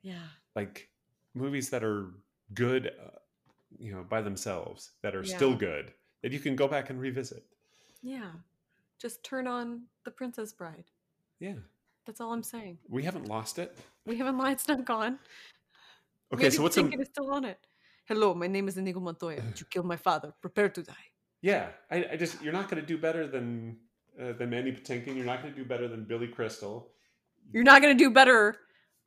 yeah. 0.03 0.27
like 0.55 0.89
movies 1.33 1.71
that 1.71 1.83
are 1.83 2.11
good. 2.53 2.91
Uh, 3.03 3.17
you 3.79 3.91
know, 3.91 4.05
by 4.07 4.21
themselves 4.21 4.91
that 5.01 5.15
are 5.15 5.23
still 5.23 5.55
good 5.55 5.91
that 6.21 6.31
you 6.31 6.39
can 6.39 6.55
go 6.55 6.67
back 6.67 6.89
and 6.89 6.99
revisit. 6.99 7.45
Yeah. 8.01 8.31
Just 8.99 9.23
turn 9.23 9.47
on 9.47 9.83
The 10.05 10.11
Princess 10.11 10.53
Bride. 10.53 10.85
Yeah, 11.39 11.53
That's 12.05 12.21
all 12.21 12.31
I'm 12.31 12.43
saying. 12.43 12.77
we 12.89 13.03
haven't 13.03 13.27
lost 13.27 13.59
it. 13.59 13.77
We 14.05 14.17
haven't 14.17 14.37
lied, 14.37 14.53
it's 14.53 14.67
not 14.67 14.85
gone. 14.85 15.19
Okay, 16.33 16.43
Mandy 16.43 16.57
so 16.57 16.63
what's 16.63 16.77
a 16.77 16.83
Patinkin 16.83 17.01
is 17.01 17.07
still 17.09 17.31
on 17.31 17.45
it. 17.45 17.59
Hello, 18.05 18.33
my 18.33 18.47
name 18.47 18.67
is 18.67 18.77
Inigo 18.77 18.99
Montoya. 18.99 19.41
You 19.57 19.65
killed 19.69 19.85
my 19.85 19.95
father. 19.97 20.33
Prepare 20.41 20.69
to 20.69 20.83
die. 20.83 20.93
Yeah, 21.41 21.67
I, 21.91 22.05
I 22.13 22.17
just 22.17 22.41
you're 22.41 22.53
not 22.53 22.69
going 22.69 22.81
to 22.81 22.87
do 22.87 22.97
better 22.97 23.27
than 23.27 23.77
uh, 24.21 24.33
than 24.33 24.49
Mandy 24.49 24.71
Patinkin. 24.71 25.15
You're 25.15 25.25
not 25.25 25.41
going 25.41 25.53
to 25.53 25.59
do 25.59 25.65
better 25.67 25.87
than 25.87 26.05
Billy 26.05 26.27
Crystal. 26.27 26.91
You're 27.51 27.63
not 27.63 27.81
gonna 27.83 27.93
do 27.93 28.09
better 28.09 28.55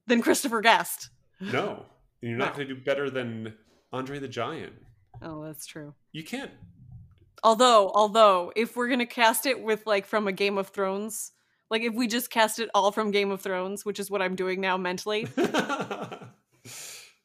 than 0.06 0.22
Christopher 0.22 0.60
Guest. 0.60 1.08
No, 1.40 1.86
and 2.22 2.30
you're 2.30 2.38
not 2.38 2.50
No. 2.52 2.56
going 2.58 2.68
to 2.68 2.74
do 2.76 2.80
better 2.80 3.10
than 3.10 3.52
Andre 3.92 4.20
the 4.20 4.28
Giant. 4.28 4.74
Oh, 5.20 5.42
that's 5.44 5.66
true. 5.66 5.92
You 6.12 6.22
can't. 6.22 6.52
Although, 7.42 7.90
although, 7.92 8.52
if 8.54 8.76
we're 8.76 8.88
gonna 8.88 9.06
cast 9.06 9.44
it 9.46 9.60
with 9.60 9.86
like 9.86 10.06
from 10.06 10.28
a 10.28 10.32
Game 10.32 10.56
of 10.56 10.68
Thrones, 10.68 11.32
like 11.68 11.82
if 11.82 11.94
we 11.94 12.06
just 12.06 12.30
cast 12.30 12.60
it 12.60 12.70
all 12.74 12.92
from 12.92 13.10
Game 13.10 13.32
of 13.32 13.40
Thrones, 13.42 13.84
which 13.84 13.98
is 13.98 14.08
what 14.08 14.22
I'm 14.22 14.36
doing 14.36 14.60
now 14.60 14.76
mentally, 14.76 15.26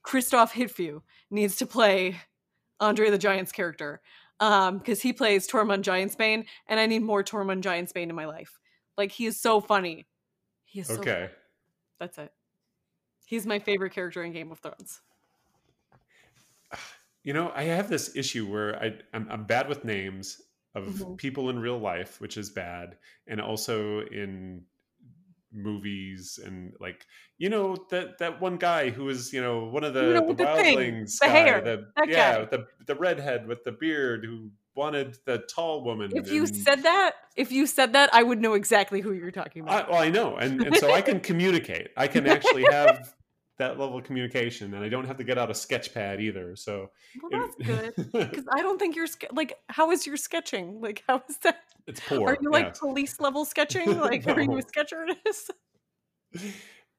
Kristofer 0.03 0.51
Hivju 0.51 1.01
needs 1.29 1.55
to 1.57 1.65
play 1.65 2.19
Andre 2.79 3.09
the 3.09 3.17
Giant's 3.17 3.51
character. 3.51 4.01
Um, 4.39 4.79
because 4.79 5.01
he 5.01 5.13
plays 5.13 5.47
Tormund 5.47 5.83
Giantsbane, 5.83 6.45
and 6.67 6.79
I 6.79 6.85
need 6.85 7.03
more 7.03 7.23
Tormund 7.23 7.61
Giantsbane 7.61 8.09
in 8.09 8.15
my 8.15 8.25
life. 8.25 8.59
Like 8.97 9.11
he 9.11 9.25
is 9.25 9.39
so 9.39 9.61
funny. 9.61 10.05
He 10.65 10.81
is 10.81 10.87
so 10.87 10.95
okay. 10.95 11.29
that's 11.99 12.17
it. 12.17 12.33
He's 13.25 13.45
my 13.45 13.59
favorite 13.59 13.93
character 13.93 14.21
in 14.23 14.33
Game 14.33 14.51
of 14.51 14.59
Thrones. 14.59 15.01
You 17.25 17.31
know, 17.31 17.53
I 17.55 17.63
have 17.63 17.87
this 17.87 18.17
issue 18.17 18.45
where 18.51 18.75
I 18.83 18.99
I'm, 19.13 19.29
I'm 19.31 19.45
bad 19.45 19.69
with 19.69 19.85
names 19.85 20.41
of 20.75 20.83
Mhm. 20.87 21.17
people 21.17 21.49
in 21.49 21.57
real 21.57 21.77
life, 21.79 22.19
which 22.19 22.35
is 22.35 22.49
bad, 22.49 22.97
and 23.27 23.39
also 23.39 24.01
in 24.01 24.65
movies 25.53 26.39
and 26.43 26.73
like 26.79 27.05
you 27.37 27.49
know 27.49 27.75
that 27.89 28.17
that 28.19 28.41
one 28.41 28.57
guy 28.57 28.89
who 28.89 29.05
was 29.05 29.31
you 29.33 29.41
know 29.41 29.65
one 29.65 29.83
of 29.83 29.93
the, 29.93 30.03
You 30.03 30.13
know, 30.13 30.27
the 30.27 30.33
the 30.33 30.43
wildlings 30.43 31.19
the 31.19 31.25
guy, 31.27 31.31
hair, 31.31 31.61
the 31.61 31.85
yeah 32.07 32.39
guy. 32.39 32.45
the 32.45 32.67
the 32.85 32.95
redhead 32.95 33.47
with 33.47 33.63
the 33.63 33.71
beard 33.71 34.25
who 34.25 34.49
wanted 34.75 35.17
the 35.25 35.37
tall 35.53 35.83
woman 35.83 36.11
If 36.15 36.31
you 36.31 36.45
and- 36.45 36.55
said 36.55 36.81
that, 36.83 37.11
if 37.35 37.51
you 37.51 37.67
said 37.67 37.93
that, 37.93 38.09
I 38.11 38.23
would 38.23 38.41
know 38.41 38.53
exactly 38.53 39.01
who 39.01 39.13
you're 39.13 39.29
talking 39.31 39.63
I, 39.67 39.79
about. 39.81 39.91
well 39.91 40.01
i 40.01 40.09
know 40.09 40.35
and, 40.37 40.61
and 40.65 40.75
so 40.77 40.91
i 40.93 41.01
can 41.01 41.19
communicate 41.29 41.89
i 41.97 42.07
can 42.07 42.25
actually 42.27 42.63
have 42.71 43.13
that 43.57 43.79
level 43.79 43.97
of 43.99 44.03
communication 44.03 44.73
and 44.73 44.83
i 44.83 44.89
don't 44.89 45.05
have 45.05 45.17
to 45.17 45.23
get 45.23 45.37
out 45.37 45.51
a 45.51 45.53
sketch 45.53 45.93
pad 45.93 46.19
either 46.19 46.55
so 46.55 46.89
well, 47.21 47.41
that's 47.41 47.69
good. 47.69 48.11
Because 48.11 48.45
I 48.51 48.61
don't 48.61 48.79
think 48.79 48.95
you're 48.95 49.07
like. 49.31 49.53
How 49.69 49.91
is 49.91 50.07
your 50.07 50.17
sketching? 50.17 50.81
Like, 50.81 51.03
how 51.07 51.21
is 51.29 51.37
that? 51.43 51.59
it's 51.85 51.99
poor 52.07 52.29
Are 52.29 52.37
you 52.41 52.49
like 52.49 52.65
yes. 52.67 52.79
police 52.79 53.19
level 53.19 53.45
sketching? 53.53 53.99
Like, 53.99 54.25
are 54.27 54.41
you 54.41 54.57
a 54.57 54.61
sketch 54.63 54.91
artist? 54.93 55.51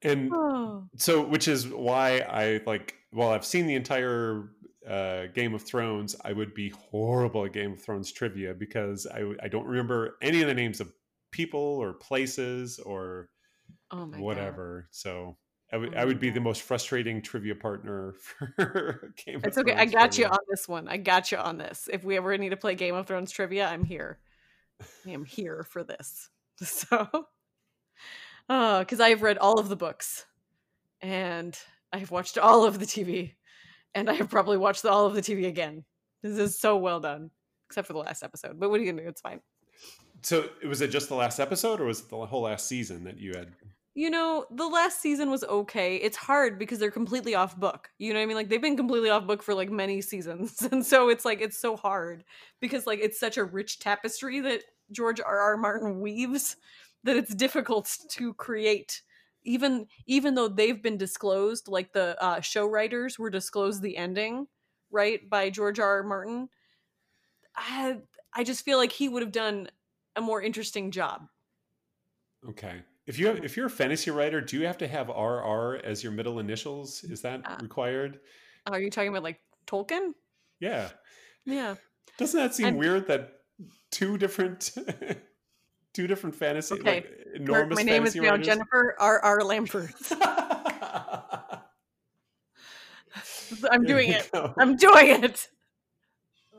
and 0.01 0.31
Oh. 0.33 0.83
so 0.97 1.21
which 1.25 1.47
is 1.47 1.67
why 1.67 2.19
i 2.19 2.61
like 2.65 2.95
well 3.11 3.29
i've 3.31 3.45
seen 3.45 3.67
the 3.67 3.75
entire 3.75 4.49
uh, 4.87 5.25
game 5.33 5.53
of 5.55 5.61
thrones 5.63 6.15
i 6.23 6.31
would 6.31 6.53
be 6.53 6.69
horrible 6.69 7.43
at 7.45 7.53
game 7.53 7.73
of 7.73 7.81
thrones 7.81 8.11
trivia 8.11 8.53
because 8.53 9.07
I, 9.07 9.23
I 9.41 9.47
don't 9.47 9.65
remember 9.65 10.17
any 10.21 10.41
of 10.41 10.47
the 10.47 10.53
names 10.53 10.79
of 10.79 10.91
people 11.31 11.59
or 11.59 11.93
places 11.93 12.79
or 12.79 13.29
Oh 13.91 14.05
my 14.05 14.17
god. 14.17 14.19
whatever 14.21 14.87
so 14.91 15.37
I 15.75 15.77
would 15.77 15.93
Oh 15.93 15.99
I 15.99 16.05
would 16.05 16.21
be 16.21 16.29
the 16.29 16.39
most 16.39 16.61
frustrating 16.61 17.21
trivia 17.21 17.53
partner 17.53 18.13
for 18.21 19.11
Game 19.25 19.35
of 19.37 19.43
It's 19.43 19.57
okay. 19.57 19.73
I 19.73 19.85
got 19.85 20.17
you 20.17 20.25
on 20.25 20.39
this 20.49 20.69
one. 20.69 20.87
I 20.87 20.95
got 20.95 21.33
you 21.33 21.37
on 21.37 21.57
this. 21.57 21.89
If 21.91 22.05
we 22.05 22.15
ever 22.15 22.37
need 22.37 22.49
to 22.49 22.57
play 22.57 22.75
Game 22.75 22.95
of 22.95 23.07
Thrones 23.07 23.29
trivia, 23.29 23.67
I'm 23.67 23.83
here. 23.83 24.19
I 25.05 25.09
am 25.09 25.25
here 25.25 25.63
for 25.63 25.83
this. 25.83 26.29
So, 26.63 27.09
uh, 28.47 28.79
because 28.79 29.01
I've 29.01 29.21
read 29.21 29.37
all 29.37 29.59
of 29.59 29.67
the 29.67 29.75
books 29.75 30.25
and 31.01 31.59
I've 31.91 32.11
watched 32.11 32.37
all 32.37 32.63
of 32.63 32.79
the 32.79 32.85
TV 32.85 33.33
and 33.93 34.09
I 34.09 34.13
have 34.13 34.29
probably 34.29 34.55
watched 34.55 34.85
all 34.85 35.05
of 35.05 35.15
the 35.15 35.21
TV 35.21 35.47
again. 35.47 35.83
This 36.23 36.37
is 36.37 36.57
so 36.57 36.77
well 36.77 37.01
done, 37.01 37.29
except 37.67 37.87
for 37.87 37.91
the 37.93 37.99
last 37.99 38.23
episode. 38.23 38.57
But 38.57 38.69
what 38.69 38.79
are 38.79 38.83
you 38.83 38.89
gonna 38.89 39.03
do? 39.03 39.09
It's 39.09 39.19
fine. 39.19 39.41
So 40.21 40.47
was 40.65 40.79
it 40.79 40.91
just 40.91 41.09
the 41.09 41.15
last 41.15 41.41
episode, 41.41 41.81
or 41.81 41.85
was 41.85 41.99
it 41.99 42.09
the 42.09 42.25
whole 42.25 42.43
last 42.43 42.69
season 42.69 43.03
that 43.03 43.19
you 43.19 43.33
had? 43.35 43.51
You 43.97 44.09
know, 44.09 44.45
the 44.51 44.67
last 44.67 44.99
season 45.01 45.31
was 45.31 45.45
okay. 45.45 45.95
It's 45.95 46.17
hard 46.17 46.59
because 46.59 46.79
they're 46.79 46.91
completely 46.91 47.33
off 47.33 47.57
book. 47.57 47.91
You 47.97 48.11
know 48.13 48.19
what 48.19 48.23
I 48.23 48.25
mean? 48.25 48.35
Like 48.35 48.49
they've 48.49 48.61
been 48.61 48.75
completely 48.75 49.09
off 49.09 49.25
book 49.25 49.41
for 49.41 49.53
like 49.53 49.71
many 49.71 50.01
seasons. 50.01 50.67
And 50.71 50.85
so 50.85 51.07
it's 51.07 51.23
like 51.23 51.39
it's 51.39 51.57
so 51.57 51.77
hard 51.77 52.25
because 52.59 52.85
like 52.85 52.99
it's 52.99 53.19
such 53.19 53.37
a 53.37 53.43
rich 53.45 53.79
tapestry 53.79 54.41
that 54.41 54.63
George 54.91 55.21
R. 55.21 55.39
R. 55.39 55.57
Martin 55.57 56.01
weaves 56.01 56.57
that 57.05 57.15
it's 57.15 57.33
difficult 57.33 57.97
to 58.11 58.33
create 58.33 59.01
even 59.43 59.87
even 60.07 60.35
though 60.35 60.47
they've 60.49 60.81
been 60.81 60.97
disclosed 60.97 61.67
like 61.67 61.93
the 61.93 62.21
uh, 62.21 62.41
show 62.41 62.65
writers 62.65 63.17
were 63.19 63.29
disclosed 63.29 63.81
the 63.81 63.95
ending 63.95 64.47
right 64.91 65.29
by 65.29 65.49
George 65.49 65.79
R. 65.79 65.97
R. 65.97 66.03
Martin 66.03 66.49
I 67.55 68.01
I 68.33 68.43
just 68.43 68.65
feel 68.65 68.77
like 68.77 68.91
he 68.91 69.09
would 69.09 69.21
have 69.21 69.31
done 69.31 69.69
a 70.15 70.21
more 70.21 70.41
interesting 70.41 70.91
job. 70.91 71.27
Okay. 72.47 72.83
If 73.07 73.19
you 73.19 73.27
have, 73.27 73.43
if 73.43 73.55
you're 73.55 73.67
a 73.67 73.69
fantasy 73.69 74.09
writer, 74.09 74.41
do 74.41 74.59
you 74.59 74.65
have 74.65 74.79
to 74.79 74.87
have 74.87 75.09
RR 75.09 75.79
as 75.83 76.03
your 76.03 76.11
middle 76.11 76.39
initials? 76.39 77.03
Is 77.03 77.21
that 77.21 77.41
uh, 77.45 77.57
required? 77.61 78.19
Are 78.65 78.79
you 78.79 78.89
talking 78.89 79.09
about 79.09 79.23
like 79.23 79.39
Tolkien? 79.67 80.13
Yeah. 80.59 80.89
Yeah. 81.45 81.75
Doesn't 82.17 82.39
that 82.39 82.55
seem 82.55 82.77
weird 82.77 83.07
that 83.07 83.33
two 83.91 84.17
different 84.17 84.71
two 85.93 86.07
different 86.07 86.35
fantasy 86.35 86.75
okay. 86.75 86.95
like 86.95 87.11
enormous 87.35 87.77
Kurt, 87.77 87.85
my 87.85 87.91
name 87.91 88.05
is 88.05 88.15
now 88.15 88.37
Jennifer 88.37 88.95
R. 88.99 89.19
R. 89.19 89.43
Lambert. 89.43 89.91
I'm 93.71 93.83
doing 93.83 94.09
it. 94.09 94.29
Go. 94.31 94.53
I'm 94.57 94.75
doing 94.75 95.23
it. 95.23 95.47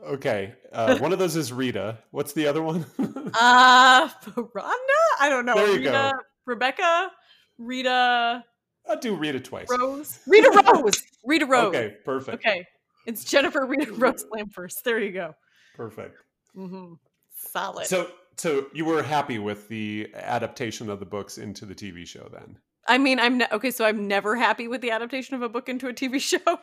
Okay. 0.05 0.53
Uh, 0.71 0.97
one 0.99 1.11
of 1.11 1.19
those 1.19 1.35
is 1.35 1.51
Rita. 1.51 1.97
What's 2.11 2.33
the 2.33 2.47
other 2.47 2.63
one? 2.63 2.85
uh 3.33 4.07
Rhonda? 4.07 4.73
I 5.19 5.27
don't 5.29 5.45
know. 5.45 5.55
There 5.55 5.67
you 5.67 5.77
Rita, 5.79 5.89
go. 5.89 6.11
Rebecca, 6.47 7.11
Rita. 7.57 8.43
I'll 8.89 8.99
do 8.99 9.15
Rita 9.15 9.39
twice. 9.39 9.67
Rose. 9.69 10.19
Rita 10.25 10.63
Rose. 10.73 11.03
Rita 11.25 11.45
Rose. 11.49 11.75
Okay, 11.75 11.95
perfect. 12.03 12.45
Okay. 12.45 12.65
It's 13.05 13.23
Jennifer 13.23 13.65
Rita 13.67 13.91
Rose 13.93 14.25
Lampers. 14.33 14.73
There 14.83 14.99
you 14.99 15.11
go. 15.11 15.35
Perfect. 15.75 16.17
Mm-hmm. 16.55 16.93
Solid. 17.35 17.85
So 17.85 18.09
so 18.37 18.67
you 18.73 18.85
were 18.85 19.03
happy 19.03 19.39
with 19.39 19.67
the 19.67 20.09
adaptation 20.15 20.89
of 20.89 20.99
the 20.99 21.05
books 21.05 21.37
into 21.37 21.65
the 21.65 21.75
TV 21.75 22.07
show 22.07 22.29
then? 22.31 22.57
I 22.87 22.97
mean, 22.97 23.19
I'm 23.19 23.39
ne- 23.39 23.47
okay. 23.51 23.71
So 23.71 23.83
I'm 23.85 24.07
never 24.07 24.35
happy 24.35 24.67
with 24.67 24.81
the 24.81 24.91
adaptation 24.91 25.35
of 25.35 25.41
a 25.41 25.49
book 25.49 25.67
into 25.67 25.87
a 25.87 25.93
TV 25.93 26.21
show, 26.21 26.59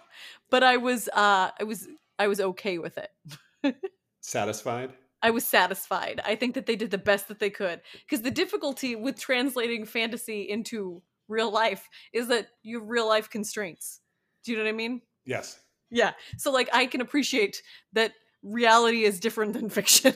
but 0.50 0.62
I 0.62 0.78
was, 0.78 1.08
uh, 1.08 1.50
I 1.58 1.64
was, 1.64 1.86
I 2.18 2.28
was 2.28 2.40
okay 2.40 2.78
with 2.78 2.98
it. 2.98 3.76
Satisfied. 4.20 4.92
I 5.24 5.30
was 5.30 5.46
satisfied. 5.46 6.20
I 6.22 6.36
think 6.36 6.54
that 6.54 6.66
they 6.66 6.76
did 6.76 6.90
the 6.90 6.98
best 6.98 7.28
that 7.28 7.38
they 7.38 7.48
could 7.48 7.80
because 8.04 8.20
the 8.20 8.30
difficulty 8.30 8.94
with 8.94 9.18
translating 9.18 9.86
fantasy 9.86 10.42
into 10.42 11.00
real 11.28 11.50
life 11.50 11.88
is 12.12 12.28
that 12.28 12.48
you 12.62 12.78
have 12.78 12.88
real 12.90 13.08
life 13.08 13.30
constraints. 13.30 14.00
Do 14.44 14.52
you 14.52 14.58
know 14.58 14.64
what 14.64 14.68
I 14.68 14.72
mean? 14.72 15.00
Yes. 15.24 15.58
Yeah. 15.90 16.12
So 16.36 16.52
like 16.52 16.68
I 16.74 16.84
can 16.84 17.00
appreciate 17.00 17.62
that 17.94 18.12
reality 18.42 19.04
is 19.04 19.18
different 19.18 19.54
than 19.54 19.70
fiction. 19.70 20.14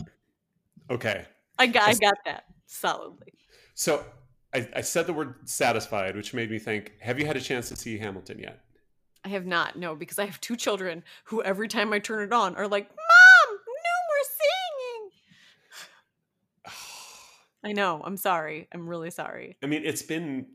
okay. 0.90 1.26
I 1.58 1.66
got 1.66 1.88
I 1.90 1.92
got 1.92 2.16
that 2.24 2.44
solidly. 2.64 3.34
So 3.74 4.06
I, 4.54 4.66
I 4.74 4.80
said 4.80 5.06
the 5.06 5.12
word 5.12 5.34
satisfied, 5.44 6.16
which 6.16 6.32
made 6.32 6.50
me 6.50 6.58
think, 6.58 6.92
have 7.00 7.20
you 7.20 7.26
had 7.26 7.36
a 7.36 7.42
chance 7.42 7.68
to 7.68 7.76
see 7.76 7.98
Hamilton 7.98 8.38
yet? 8.38 8.64
I 9.22 9.28
have 9.28 9.44
not, 9.44 9.76
no, 9.76 9.94
because 9.94 10.18
I 10.18 10.24
have 10.24 10.40
two 10.40 10.56
children 10.56 11.02
who 11.24 11.42
every 11.42 11.68
time 11.68 11.92
I 11.92 11.98
turn 11.98 12.22
it 12.22 12.32
on 12.32 12.56
are 12.56 12.68
like, 12.68 12.88
Mom, 12.88 12.96
no 13.48 13.96
more 14.08 14.24
singing. 14.38 15.10
I 17.64 17.72
know. 17.72 18.02
I'm 18.04 18.16
sorry. 18.16 18.68
I'm 18.72 18.88
really 18.88 19.10
sorry. 19.10 19.56
I 19.62 19.66
mean, 19.66 19.82
it's 19.84 20.02
been 20.02 20.46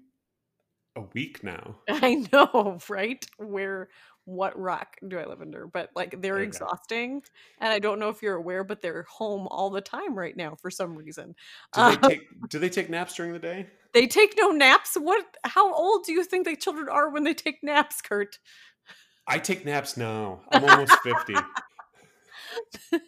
a 0.95 1.01
week 1.13 1.43
now. 1.43 1.77
I 1.89 2.25
know, 2.31 2.77
right? 2.87 3.25
Where 3.37 3.89
what 4.25 4.57
rock 4.59 4.95
do 5.07 5.17
I 5.17 5.25
live 5.25 5.41
under? 5.41 5.65
But 5.65 5.89
like 5.95 6.21
they're 6.21 6.35
okay. 6.35 6.43
exhausting, 6.43 7.23
and 7.59 7.73
I 7.73 7.79
don't 7.79 7.99
know 7.99 8.09
if 8.09 8.21
you're 8.21 8.35
aware, 8.35 8.63
but 8.63 8.81
they're 8.81 9.03
home 9.09 9.47
all 9.49 9.69
the 9.71 9.81
time 9.81 10.15
right 10.15 10.37
now 10.37 10.55
for 10.61 10.69
some 10.69 10.95
reason. 10.95 11.35
Do 11.73 11.81
they 11.81 11.95
um, 11.95 12.01
take 12.01 12.21
Do 12.49 12.59
they 12.59 12.69
take 12.69 12.89
naps 12.89 13.15
during 13.15 13.33
the 13.33 13.39
day? 13.39 13.67
They 13.93 14.05
take 14.05 14.35
no 14.37 14.51
naps. 14.51 14.95
What? 14.95 15.25
How 15.43 15.73
old 15.73 16.05
do 16.05 16.13
you 16.13 16.23
think 16.23 16.45
the 16.45 16.55
children 16.55 16.89
are 16.89 17.09
when 17.09 17.23
they 17.23 17.33
take 17.33 17.63
naps, 17.63 18.01
Kurt? 18.01 18.37
I 19.27 19.39
take 19.39 19.65
naps 19.65 19.97
now. 19.97 20.41
I'm 20.51 20.63
almost 20.63 20.93
fifty. 21.01 21.35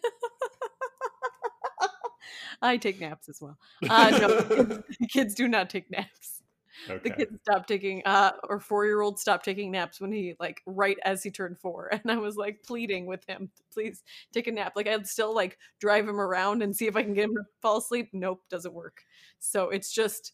I 2.60 2.76
take 2.76 3.00
naps 3.00 3.28
as 3.28 3.40
well. 3.40 3.58
Uh, 3.88 4.18
no, 4.20 4.42
kids, 4.42 4.78
kids 5.08 5.34
do 5.34 5.48
not 5.48 5.70
take 5.70 5.90
naps. 5.90 6.42
Okay. 6.88 7.08
The 7.08 7.14
kids 7.14 7.40
stopped 7.42 7.68
taking, 7.68 8.02
uh, 8.04 8.32
or 8.48 8.58
four 8.58 8.86
year 8.86 9.00
old 9.00 9.18
stopped 9.18 9.44
taking 9.44 9.70
naps 9.70 10.00
when 10.00 10.10
he, 10.10 10.34
like, 10.40 10.62
right 10.66 10.96
as 11.04 11.22
he 11.22 11.30
turned 11.30 11.58
four. 11.58 11.90
And 12.02 12.10
I 12.10 12.16
was 12.16 12.36
like 12.36 12.62
pleading 12.62 13.06
with 13.06 13.24
him, 13.26 13.50
please 13.72 14.02
take 14.32 14.46
a 14.46 14.52
nap. 14.52 14.72
Like, 14.74 14.88
I'd 14.88 15.06
still 15.06 15.34
like 15.34 15.58
drive 15.80 16.08
him 16.08 16.20
around 16.20 16.62
and 16.62 16.74
see 16.74 16.86
if 16.86 16.96
I 16.96 17.02
can 17.02 17.14
get 17.14 17.24
him 17.24 17.34
to 17.34 17.42
fall 17.60 17.78
asleep. 17.78 18.08
Nope, 18.12 18.42
doesn't 18.50 18.74
work. 18.74 19.02
So 19.38 19.68
it's 19.68 19.92
just, 19.92 20.32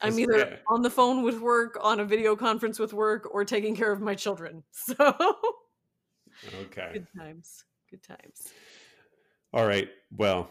I'm 0.00 0.18
either 0.18 0.38
yeah. 0.38 0.56
on 0.68 0.82
the 0.82 0.90
phone 0.90 1.22
with 1.22 1.40
work, 1.40 1.78
on 1.80 2.00
a 2.00 2.04
video 2.04 2.36
conference 2.36 2.78
with 2.78 2.92
work, 2.92 3.28
or 3.32 3.44
taking 3.44 3.76
care 3.76 3.92
of 3.92 4.00
my 4.00 4.14
children. 4.14 4.62
So, 4.72 4.94
okay. 6.62 6.90
Good 6.94 7.06
times. 7.18 7.64
Good 7.90 8.02
times. 8.02 8.48
All 9.52 9.66
right. 9.66 9.88
Well, 10.16 10.50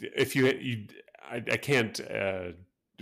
if 0.00 0.34
you, 0.34 0.46
you 0.46 0.86
I, 1.22 1.36
I 1.36 1.56
can't, 1.56 2.00
uh, 2.00 2.52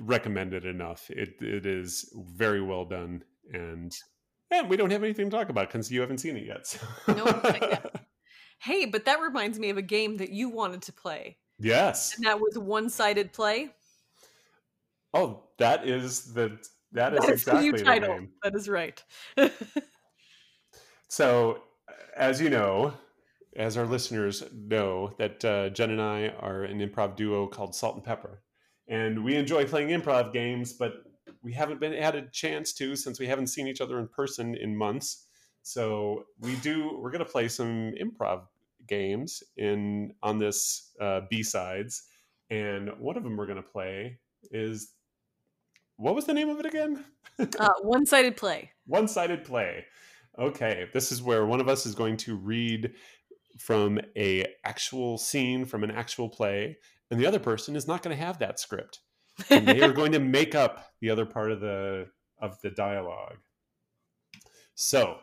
recommend 0.00 0.54
it 0.54 0.64
enough. 0.64 1.10
It 1.10 1.40
it 1.40 1.66
is 1.66 2.12
very 2.14 2.62
well 2.62 2.84
done, 2.84 3.22
and 3.52 3.96
and 4.50 4.68
we 4.68 4.76
don't 4.76 4.90
have 4.90 5.02
anything 5.02 5.30
to 5.30 5.36
talk 5.36 5.48
about 5.48 5.68
because 5.68 5.90
you 5.90 6.00
haven't 6.00 6.18
seen 6.18 6.36
it 6.36 6.46
yet. 6.46 6.66
So. 7.06 7.12
no, 7.14 7.80
hey, 8.60 8.86
but 8.86 9.04
that 9.04 9.20
reminds 9.20 9.58
me 9.58 9.70
of 9.70 9.76
a 9.76 9.82
game 9.82 10.16
that 10.18 10.30
you 10.30 10.48
wanted 10.48 10.82
to 10.82 10.92
play. 10.92 11.38
Yes, 11.58 12.16
and 12.16 12.26
that 12.26 12.40
was 12.40 12.58
one 12.58 12.90
sided 12.90 13.32
play. 13.32 13.70
Oh, 15.14 15.42
that 15.58 15.86
is 15.86 16.32
the 16.32 16.58
that 16.92 17.14
is 17.14 17.28
exactly 17.28 17.70
the, 17.72 17.84
title. 17.84 18.16
The. 18.16 18.28
That 18.42 18.54
is 18.54 18.68
right. 18.68 19.02
so, 21.08 21.62
as 22.16 22.40
you 22.40 22.50
know, 22.50 22.92
as 23.58 23.76
our 23.76 23.84
listeners 23.84 24.42
know, 24.54 25.12
that 25.18 25.44
uh, 25.44 25.68
Jen 25.68 25.90
and 25.90 26.00
I 26.00 26.28
are 26.28 26.64
an 26.64 26.78
improv 26.80 27.16
duo 27.16 27.46
called 27.46 27.74
Salt 27.74 27.96
and 27.96 28.04
Pepper 28.04 28.42
and 28.88 29.22
we 29.22 29.36
enjoy 29.36 29.66
playing 29.66 29.88
improv 29.88 30.32
games, 30.32 30.72
but 30.72 31.04
we 31.42 31.52
haven't 31.52 31.78
been 31.78 31.92
had 31.92 32.14
a 32.14 32.22
chance 32.32 32.72
to 32.74 32.96
since 32.96 33.20
we 33.20 33.26
haven't 33.26 33.48
seen 33.48 33.68
each 33.68 33.80
other 33.80 33.98
in 34.00 34.08
person 34.08 34.54
in 34.54 34.76
months. 34.76 35.26
So 35.62 36.24
we 36.40 36.56
do. 36.56 36.98
We're 36.98 37.10
going 37.10 37.24
to 37.24 37.30
play 37.30 37.48
some 37.48 37.92
improv 38.00 38.46
games 38.86 39.42
in 39.56 40.14
on 40.22 40.38
this 40.38 40.92
uh, 41.00 41.20
B 41.30 41.42
sides, 41.42 42.04
and 42.50 42.90
one 42.98 43.16
of 43.16 43.24
them 43.24 43.36
we're 43.36 43.46
going 43.46 43.62
to 43.62 43.62
play 43.62 44.18
is 44.50 44.94
what 45.96 46.14
was 46.14 46.24
the 46.24 46.32
name 46.32 46.48
of 46.48 46.58
it 46.58 46.66
again? 46.66 47.04
uh, 47.38 47.68
one 47.82 48.06
sided 48.06 48.36
play. 48.36 48.70
One 48.86 49.06
sided 49.06 49.44
play. 49.44 49.84
Okay, 50.38 50.88
this 50.94 51.10
is 51.12 51.20
where 51.20 51.44
one 51.44 51.60
of 51.60 51.68
us 51.68 51.84
is 51.84 51.94
going 51.94 52.16
to 52.18 52.36
read 52.36 52.92
from 53.58 54.00
a 54.16 54.46
actual 54.64 55.18
scene 55.18 55.64
from 55.64 55.84
an 55.84 55.90
actual 55.90 56.28
play 56.28 56.78
and 57.10 57.18
the 57.18 57.26
other 57.26 57.38
person 57.38 57.76
is 57.76 57.88
not 57.88 58.02
going 58.02 58.16
to 58.16 58.22
have 58.22 58.38
that 58.38 58.60
script. 58.60 59.00
And 59.50 59.66
they 59.66 59.82
are 59.82 59.92
going 59.92 60.12
to 60.12 60.18
make 60.38 60.54
up 60.54 60.92
the 61.00 61.10
other 61.10 61.26
part 61.26 61.52
of 61.52 61.60
the 61.60 62.08
of 62.40 62.60
the 62.62 62.70
dialogue. 62.70 63.38
So 64.74 65.18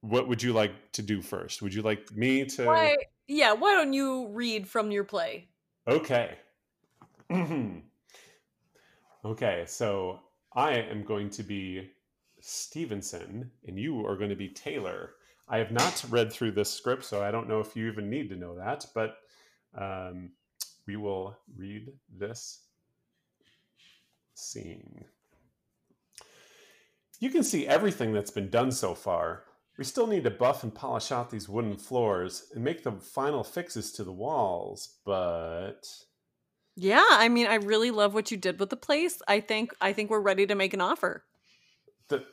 what 0.00 0.28
would 0.28 0.42
you 0.42 0.52
like 0.52 0.72
to 0.92 1.02
do 1.02 1.22
first? 1.22 1.62
Would 1.62 1.74
you 1.74 1.82
like 1.82 2.12
me 2.12 2.44
to 2.44 2.66
why, 2.66 2.96
yeah 3.26 3.52
why 3.52 3.74
don't 3.74 3.92
you 3.92 4.28
read 4.28 4.68
from 4.68 4.90
your 4.90 5.04
play? 5.04 5.48
Okay. 5.86 6.36
Okay 9.24 9.64
so 9.66 10.20
i 10.54 10.72
am 10.72 11.02
going 11.02 11.30
to 11.30 11.42
be 11.42 11.90
stevenson 12.40 13.50
and 13.66 13.78
you 13.78 14.04
are 14.06 14.16
going 14.16 14.28
to 14.28 14.36
be 14.36 14.48
taylor 14.50 15.12
i 15.48 15.58
have 15.58 15.70
not 15.70 16.04
read 16.10 16.32
through 16.32 16.52
this 16.52 16.70
script 16.70 17.04
so 17.04 17.22
i 17.22 17.30
don't 17.30 17.48
know 17.48 17.60
if 17.60 17.76
you 17.76 17.86
even 17.86 18.08
need 18.10 18.28
to 18.28 18.36
know 18.36 18.56
that 18.56 18.86
but 18.94 19.16
um, 19.76 20.30
we 20.86 20.96
will 20.96 21.36
read 21.56 21.92
this 22.16 22.60
scene. 24.34 25.04
You 27.20 27.30
can 27.30 27.42
see 27.42 27.66
everything 27.66 28.12
that's 28.12 28.30
been 28.30 28.50
done 28.50 28.72
so 28.72 28.94
far. 28.94 29.44
We 29.78 29.84
still 29.84 30.06
need 30.06 30.24
to 30.24 30.30
buff 30.30 30.62
and 30.62 30.74
polish 30.74 31.10
out 31.10 31.30
these 31.30 31.48
wooden 31.48 31.76
floors 31.76 32.46
and 32.54 32.62
make 32.62 32.82
the 32.82 32.92
final 32.92 33.42
fixes 33.42 33.92
to 33.92 34.04
the 34.04 34.12
walls, 34.12 34.96
but 35.04 35.88
Yeah, 36.76 37.06
I 37.10 37.28
mean, 37.28 37.46
I 37.46 37.54
really 37.54 37.90
love 37.90 38.14
what 38.14 38.30
you 38.30 38.36
did 38.36 38.60
with 38.60 38.70
the 38.70 38.76
place. 38.76 39.20
I 39.26 39.40
think 39.40 39.74
I 39.80 39.92
think 39.92 40.10
we're 40.10 40.20
ready 40.20 40.46
to 40.46 40.54
make 40.54 40.74
an 40.74 40.80
offer. 40.80 41.24
the 42.08 42.24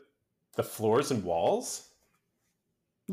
the 0.56 0.64
floors 0.64 1.10
and 1.12 1.24
walls 1.24 1.91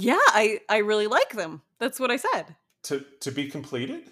Yeah, 0.01 0.19
I 0.29 0.61
I 0.69 0.79
really 0.79 1.07
like 1.07 1.31
them. 1.31 1.63
That's 1.79 1.99
what 1.99 2.11
I 2.11 2.17
said. 2.17 2.57
to 2.85 3.05
to 3.21 3.31
be 3.33 3.49
completed? 3.51 4.11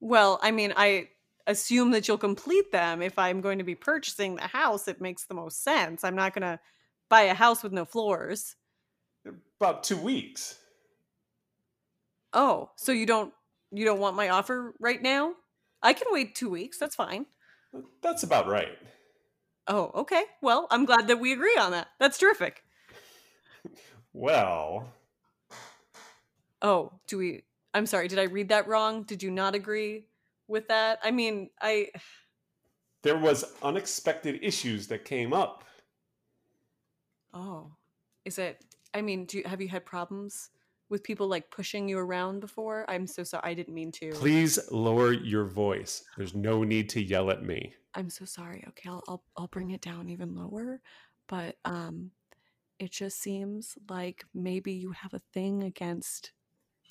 Well, 0.00 0.38
I 0.42 0.50
mean, 0.50 0.72
I 0.76 1.08
assume 1.46 1.92
that 1.92 2.06
you'll 2.06 2.18
complete 2.18 2.70
them 2.72 3.00
if 3.02 3.18
I'm 3.18 3.40
going 3.40 3.58
to 3.58 3.64
be 3.64 3.74
purchasing 3.74 4.36
the 4.36 4.42
house. 4.42 4.86
It 4.88 5.00
makes 5.00 5.24
the 5.24 5.34
most 5.34 5.62
sense. 5.62 6.04
I'm 6.04 6.14
not 6.16 6.34
going 6.34 6.42
to 6.42 6.60
buy 7.08 7.22
a 7.22 7.34
house 7.34 7.62
with 7.62 7.72
no 7.72 7.84
floors. 7.84 8.56
About 9.60 9.82
2 9.84 9.96
weeks. 9.96 10.58
Oh, 12.34 12.70
so 12.76 12.92
you 12.92 13.06
don't 13.06 13.32
you 13.72 13.84
don't 13.86 14.00
want 14.00 14.16
my 14.16 14.28
offer 14.28 14.74
right 14.78 15.00
now? 15.00 15.34
I 15.82 15.92
can 15.94 16.08
wait 16.10 16.34
2 16.34 16.50
weeks. 16.50 16.78
That's 16.78 16.96
fine. 16.96 17.26
That's 18.02 18.22
about 18.24 18.46
right. 18.46 18.76
Oh, 19.66 19.90
okay. 19.94 20.24
Well, 20.42 20.66
I'm 20.70 20.84
glad 20.84 21.08
that 21.08 21.18
we 21.20 21.32
agree 21.32 21.56
on 21.56 21.70
that. 21.72 21.88
That's 21.98 22.18
terrific. 22.18 22.62
Well, 24.14 24.88
Oh, 26.62 26.92
do 27.08 27.18
we 27.18 27.42
I'm 27.74 27.84
sorry, 27.86 28.06
did 28.08 28.20
I 28.20 28.24
read 28.24 28.48
that 28.50 28.68
wrong? 28.68 29.02
Did 29.02 29.22
you 29.22 29.30
not 29.30 29.54
agree 29.56 30.06
with 30.46 30.68
that? 30.68 31.00
I 31.02 31.10
mean, 31.10 31.50
I 31.60 31.88
there 33.02 33.18
was 33.18 33.44
unexpected 33.62 34.38
issues 34.42 34.86
that 34.88 35.04
came 35.04 35.32
up. 35.34 35.64
Oh. 37.34 37.72
Is 38.24 38.38
it 38.38 38.64
I 38.94 39.02
mean, 39.02 39.26
do 39.26 39.38
you 39.38 39.44
have 39.46 39.60
you 39.60 39.68
had 39.68 39.84
problems 39.84 40.50
with 40.88 41.02
people 41.02 41.26
like 41.26 41.50
pushing 41.50 41.88
you 41.88 41.98
around 41.98 42.38
before? 42.40 42.88
I'm 42.88 43.08
so 43.08 43.24
sorry. 43.24 43.42
I 43.44 43.54
didn't 43.54 43.74
mean 43.74 43.90
to. 43.92 44.12
Please 44.12 44.58
lower 44.70 45.12
your 45.12 45.44
voice. 45.44 46.04
There's 46.16 46.34
no 46.34 46.62
need 46.62 46.88
to 46.90 47.02
yell 47.02 47.30
at 47.30 47.42
me. 47.42 47.74
I'm 47.94 48.08
so 48.10 48.24
sorry. 48.24 48.64
Okay, 48.68 48.88
I'll, 48.88 49.02
I'll 49.08 49.24
I'll 49.36 49.48
bring 49.48 49.70
it 49.70 49.80
down 49.80 50.08
even 50.08 50.36
lower, 50.36 50.80
but 51.28 51.56
um 51.64 52.12
it 52.78 52.90
just 52.90 53.20
seems 53.20 53.76
like 53.88 54.24
maybe 54.34 54.72
you 54.72 54.92
have 54.92 55.14
a 55.14 55.22
thing 55.32 55.62
against 55.62 56.32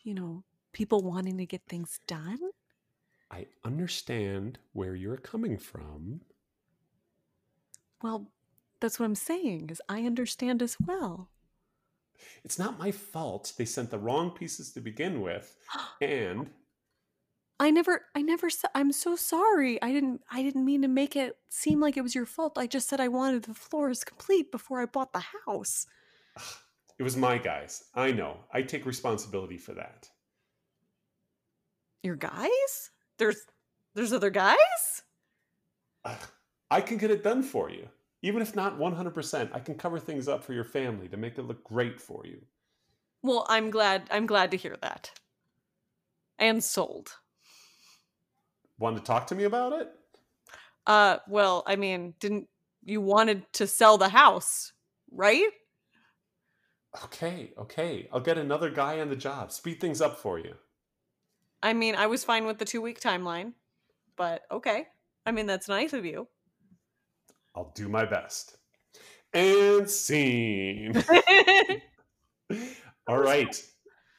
you 0.04 0.14
know, 0.14 0.44
people 0.74 1.02
wanting 1.02 1.38
to 1.38 1.46
get 1.46 1.62
things 1.68 2.00
done. 2.08 2.40
I 3.32 3.48
understand 3.64 4.60
where 4.74 4.96
you're 4.96 5.18
coming 5.18 5.58
from. 5.58 6.22
Well, 8.02 8.28
that's 8.80 9.00
what 9.00 9.06
I'm 9.06 9.16
saying 9.16 9.70
is 9.72 9.82
I 9.90 10.02
understand 10.02 10.62
as 10.62 10.78
well. 10.86 11.30
It's 12.44 12.60
not 12.60 12.78
my 12.78 12.92
fault 12.92 13.54
they 13.58 13.66
sent 13.66 13.90
the 13.90 13.98
wrong 13.98 14.32
pieces 14.32 14.72
to 14.74 14.82
begin 14.82 15.22
with. 15.22 15.56
And 16.02 16.50
I 17.64 17.70
never 17.70 18.02
I 18.14 18.22
never 18.22 18.50
said 18.50 18.72
I'm 18.76 18.92
so 18.92 19.16
sorry. 19.16 19.82
I 19.82 19.94
didn't 19.94 20.20
I 20.30 20.44
didn't 20.44 20.66
mean 20.66 20.82
to 20.82 20.90
make 20.90 21.16
it 21.16 21.38
seem 21.48 21.80
like 21.80 21.96
it 21.96 22.02
was 22.02 22.14
your 22.14 22.26
fault. 22.26 22.58
I 22.58 22.68
just 22.68 22.90
said 22.90 23.00
I 23.00 23.08
wanted 23.08 23.44
the 23.44 23.54
floors 23.54 24.04
complete 24.04 24.52
before 24.52 24.82
I 24.82 24.86
bought 24.86 25.14
the 25.14 25.24
house. 25.48 25.88
it 27.00 27.04
was 27.04 27.16
my 27.16 27.38
guys. 27.38 27.86
I 27.96 28.12
know. 28.12 28.36
I 28.52 28.64
take 28.64 28.86
responsibility 28.86 29.58
for 29.58 29.74
that. 29.76 30.10
Your 32.04 32.18
guys? 32.18 32.92
There's 33.18 33.46
there's 33.96 34.12
other 34.12 34.30
guys? 34.30 35.04
I 36.70 36.82
can 36.82 36.98
get 36.98 37.12
it 37.12 37.24
done 37.24 37.44
for 37.44 37.70
you. 37.70 37.88
Even 38.24 38.42
if 38.42 38.58
not 38.58 38.78
100%, 38.78 39.50
I 39.54 39.60
can 39.60 39.76
cover 39.76 40.00
things 40.00 40.28
up 40.28 40.44
for 40.44 40.52
your 40.52 40.66
family 40.66 41.08
to 41.08 41.16
make 41.16 41.38
it 41.38 41.44
look 41.44 41.64
great 41.64 42.02
for 42.02 42.26
you. 42.26 42.42
Well, 43.22 43.46
I'm 43.48 43.70
glad 43.70 44.10
I'm 44.12 44.26
glad 44.26 44.52
to 44.52 44.58
hear 44.58 44.76
that. 44.82 45.12
And 46.38 46.62
sold. 46.62 47.20
Want 48.80 48.98
to 48.98 49.04
talk 49.04 49.28
to 49.28 49.36
me 49.36 49.44
about 49.46 49.74
it? 49.74 49.90
Uh 50.86 51.18
well, 51.28 51.64
I 51.66 51.76
mean, 51.76 52.14
didn't 52.20 52.48
you 52.84 53.02
wanted 53.02 53.52
to 53.54 53.68
sell 53.68 53.98
the 53.98 54.10
house, 54.10 54.74
right? 55.12 55.50
Okay, 57.06 57.54
okay. 57.58 58.08
I'll 58.12 58.20
get 58.20 58.38
another 58.38 58.70
guy 58.70 59.00
on 59.00 59.10
the 59.10 59.16
job. 59.16 59.52
Speed 59.52 59.80
things 59.82 60.02
up 60.02 60.20
for 60.20 60.38
you. 60.40 60.56
I 61.64 61.74
mean, 61.74 61.96
I 61.96 62.06
was 62.08 62.24
fine 62.24 62.46
with 62.46 62.60
the 62.60 62.66
2 62.66 62.82
week 62.82 63.00
timeline, 63.00 63.54
but 64.18 64.44
okay. 64.52 64.88
I 65.26 65.32
mean, 65.32 65.46
that's 65.48 65.68
nice 65.70 65.94
of 65.94 66.06
you. 66.06 66.28
I'll 67.56 67.72
do 67.76 67.88
my 67.90 68.06
best. 68.06 68.58
And 69.34 69.90
scene. 69.90 70.94
All 73.08 73.20
right. 73.20 73.64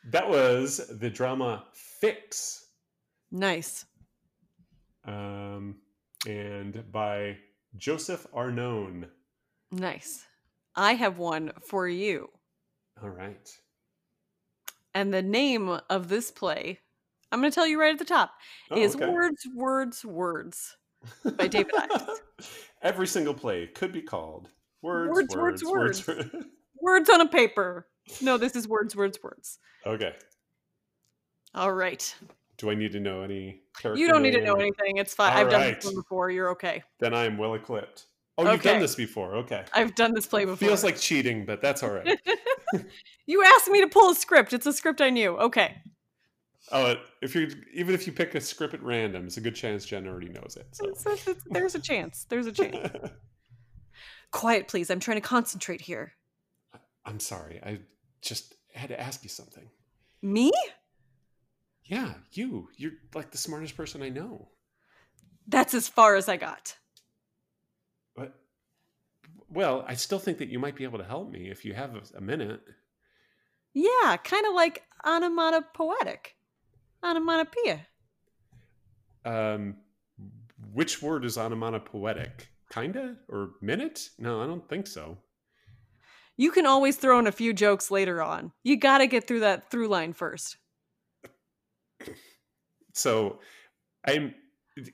That 0.05 0.29
was 0.29 0.89
the 0.99 1.11
drama 1.11 1.67
Fix. 1.73 2.67
nice. 3.31 3.87
Um, 5.07 5.77
and 6.27 6.91
by 6.91 7.37
Joseph 7.77 8.27
Arnone. 8.35 9.09
Nice. 9.71 10.25
I 10.77 10.95
have 10.95 11.19
one 11.19 11.53
for 11.67 11.87
you. 11.89 12.29
All 13.03 13.11
right. 13.11 13.51
And 14.95 15.13
the 15.13 15.23
name 15.23 15.79
of 15.91 16.09
this 16.09 16.31
play, 16.31 16.79
I'm 17.33 17.41
going 17.41 17.51
to 17.51 17.55
tell 17.55 17.67
you 17.67 17.81
right 17.81 17.93
at 17.93 17.99
the 17.99 18.05
top, 18.05 18.31
Oh, 18.71 18.81
is 18.81 18.95
okay. 18.95 19.09
Words, 19.09 19.47
Words, 19.55 20.05
Words 20.05 20.77
by 21.37 21.49
David 21.49 21.75
Ives. 21.91 22.23
Every 22.83 23.07
single 23.07 23.35
play 23.35 23.67
could 23.67 23.93
be 23.93 24.03
called 24.03 24.49
Words, 24.83 25.11
Words, 25.13 25.37
Words, 25.37 25.65
words, 25.65 26.07
Words. 26.07 26.31
Words 26.81 27.11
on 27.11 27.21
a 27.23 27.29
paper. 27.29 27.89
No, 28.21 28.37
this 28.39 28.55
is 28.55 28.69
Words, 28.69 28.95
Words, 28.95 29.19
Words. 29.23 29.59
okay. 29.87 30.15
All 31.55 31.73
right. 31.73 32.15
Do 32.65 32.71
I 32.71 32.75
need 32.75 32.93
to 32.93 33.01
know 33.01 33.21
any 33.21 33.61
character? 33.79 34.01
You 34.01 34.09
don't 34.09 34.23
need 34.23 34.31
to 34.31 34.41
know 34.41 34.55
anything. 34.55 34.97
It's 34.97 35.13
fine. 35.13 35.33
All 35.35 35.39
I've 35.39 35.51
done 35.51 35.75
this 35.75 35.85
one 35.85 35.95
before. 35.97 36.31
You're 36.31 36.49
okay. 36.53 36.83
Then 36.99 37.13
I 37.13 37.25
am 37.27 37.37
well 37.37 37.53
equipped. 37.53 38.07
Oh, 38.39 38.51
you've 38.51 38.63
done 38.63 38.81
this 38.81 38.95
before. 38.95 39.37
Okay. 39.37 39.65
I've 39.75 39.95
done 39.95 40.15
this 40.15 40.27
play 40.27 40.47
before. 40.47 40.57
Feels 40.67 40.83
like 40.83 40.97
cheating, 40.97 41.45
but 41.45 41.61
that's 41.61 41.83
all 41.83 41.91
right. 41.91 42.19
you 43.27 43.45
asked 43.45 43.69
me 43.69 43.83
to 43.83 43.87
pull 43.89 44.11
a 44.11 44.15
script. 44.15 44.55
It's 44.55 44.65
a 44.65 44.73
script 44.73 45.03
I 45.03 45.11
knew. 45.11 45.37
Okay. 45.37 45.77
oh, 46.73 46.85
uh, 46.87 46.95
if 47.21 47.35
you 47.35 47.51
even 47.75 47.95
if 47.95 48.07
you 48.07 48.15
pick 48.15 48.35
a 48.35 48.41
script 48.41 48.73
at 48.73 48.83
random, 48.83 49.27
it's 49.27 49.37
a 49.37 49.43
good 49.43 49.55
chance 49.55 49.85
Jen 49.85 50.07
already 50.09 50.31
knows 50.31 50.57
it. 50.59 50.67
So. 50.73 50.87
It's- 50.87 51.05
it's- 51.05 51.29
it's- 51.29 51.45
there's 51.51 51.75
a 51.75 51.81
chance. 51.81 52.25
There's 52.31 52.47
a 52.47 52.53
chance. 52.61 52.89
Quiet, 54.31 54.69
please. 54.69 54.89
I'm 54.91 55.01
trying 55.01 55.19
to 55.19 55.29
concentrate 55.29 55.83
here. 55.83 56.13
I'm 57.05 57.21
sorry. 57.21 57.61
I 57.63 57.81
just 58.23 58.55
had 58.73 58.89
to 58.89 58.99
ask 58.99 59.23
you 59.23 59.29
something. 59.29 59.69
Me? 60.23 60.51
Yeah, 61.85 62.15
you. 62.33 62.69
You're 62.77 62.93
like 63.15 63.31
the 63.31 63.39
smartest 63.39 63.77
person 63.77 64.03
I 64.03 64.09
know. 64.09 64.49
That's 65.47 65.75
as 65.75 65.89
far 65.89 66.17
as 66.17 66.29
I 66.29 66.37
got. 66.37 66.77
But 68.17 68.35
well, 69.51 69.85
I 69.87 69.95
still 69.95 70.19
think 70.19 70.39
that 70.39 70.49
you 70.49 70.59
might 70.59 70.77
be 70.77 70.85
able 70.85 70.99
to 70.99 71.05
help 71.05 71.31
me 71.31 71.51
if 71.51 71.65
you 71.65 71.75
have 71.75 71.95
a, 71.95 72.19
a 72.19 72.21
minute. 72.21 72.61
Yeah, 73.75 74.17
kind 74.23 74.47
of 74.47 74.55
like 74.55 74.83
onomatopoetic. 75.05 76.37
Onomatopoeia. 77.05 77.87
Um, 79.25 79.77
which 80.73 81.03
word 81.03 81.25
is 81.25 81.37
onomatopoetic? 81.37 82.49
Kinda 82.73 83.17
or 83.29 83.53
minute? 83.61 84.09
No, 84.19 84.43
I 84.43 84.47
don't 84.47 84.67
think 84.69 84.87
so. 84.87 85.19
You 86.37 86.51
can 86.51 86.67
always 86.67 86.97
throw 86.97 87.19
in 87.19 87.27
a 87.27 87.33
few 87.33 87.53
jokes 87.53 87.91
later 87.91 88.23
on. 88.23 88.53
You 88.65 88.77
got 88.77 88.99
to 88.99 89.07
get 89.07 89.29
through 89.29 89.41
that 89.41 89.71
through 89.71 89.89
line 89.89 90.13
first. 90.13 90.57
So, 92.93 93.41
I'm. 94.07 94.35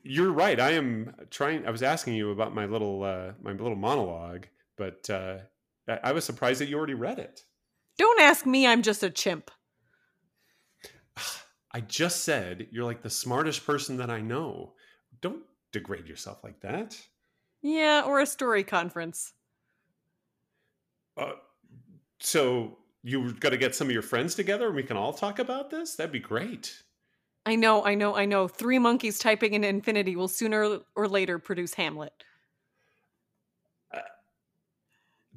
You're 0.03 0.33
right. 0.33 0.61
I 0.61 0.73
am 0.73 1.15
trying. 1.31 1.67
I 1.67 1.71
was 1.71 1.83
asking 1.83 2.15
you 2.15 2.31
about 2.31 2.55
my 2.55 2.67
little 2.67 3.03
uh, 3.03 3.33
my 3.43 3.53
little 3.53 3.77
monologue, 3.77 4.47
but 4.77 5.09
uh, 5.09 5.39
I, 5.89 5.99
I 6.05 6.13
was 6.13 6.25
surprised 6.25 6.61
that 6.61 6.69
you 6.69 6.77
already 6.77 6.95
read 6.95 7.19
it. 7.19 7.45
Don't 7.99 8.21
ask 8.21 8.47
me, 8.47 8.67
I'm 8.67 8.83
just 8.83 9.03
a 9.03 9.11
chimp. 9.11 9.51
I 11.73 11.81
just 11.81 12.25
said 12.25 12.69
you're 12.71 12.85
like 12.85 13.03
the 13.03 13.11
smartest 13.11 13.67
person 13.67 13.99
that 13.99 14.11
I 14.11 14.21
know. 14.21 14.73
Don't 15.21 15.43
degrade 15.73 16.09
yourself 16.09 16.43
like 16.43 16.61
that. 16.61 16.99
Yeah, 17.63 18.05
or 18.07 18.21
a 18.21 18.27
story 18.27 18.65
conference. 18.65 19.35
Uh, 21.17 21.33
so 22.21 22.79
you 23.03 23.23
have 23.25 23.41
got 23.41 23.51
to 23.51 23.59
get 23.59 23.75
some 23.75 23.89
of 23.89 23.93
your 23.93 24.03
friends 24.03 24.35
together 24.35 24.69
and 24.69 24.77
we 24.77 24.83
can 24.83 24.97
all 24.97 25.13
talk 25.13 25.39
about 25.39 25.71
this. 25.71 25.95
That'd 25.97 26.13
be 26.13 26.21
great. 26.21 26.83
I 27.47 27.57
know, 27.57 27.85
I 27.85 27.95
know, 27.95 28.15
I 28.15 28.27
know. 28.27 28.49
Three 28.49 28.79
monkeys 28.79 29.19
typing 29.19 29.55
in 29.55 29.65
infinity 29.65 30.15
will 30.17 30.29
sooner 30.29 30.81
or 30.95 31.09
later 31.09 31.39
produce 31.39 31.75
Hamlet. 31.75 32.13
Uh, 33.93 34.01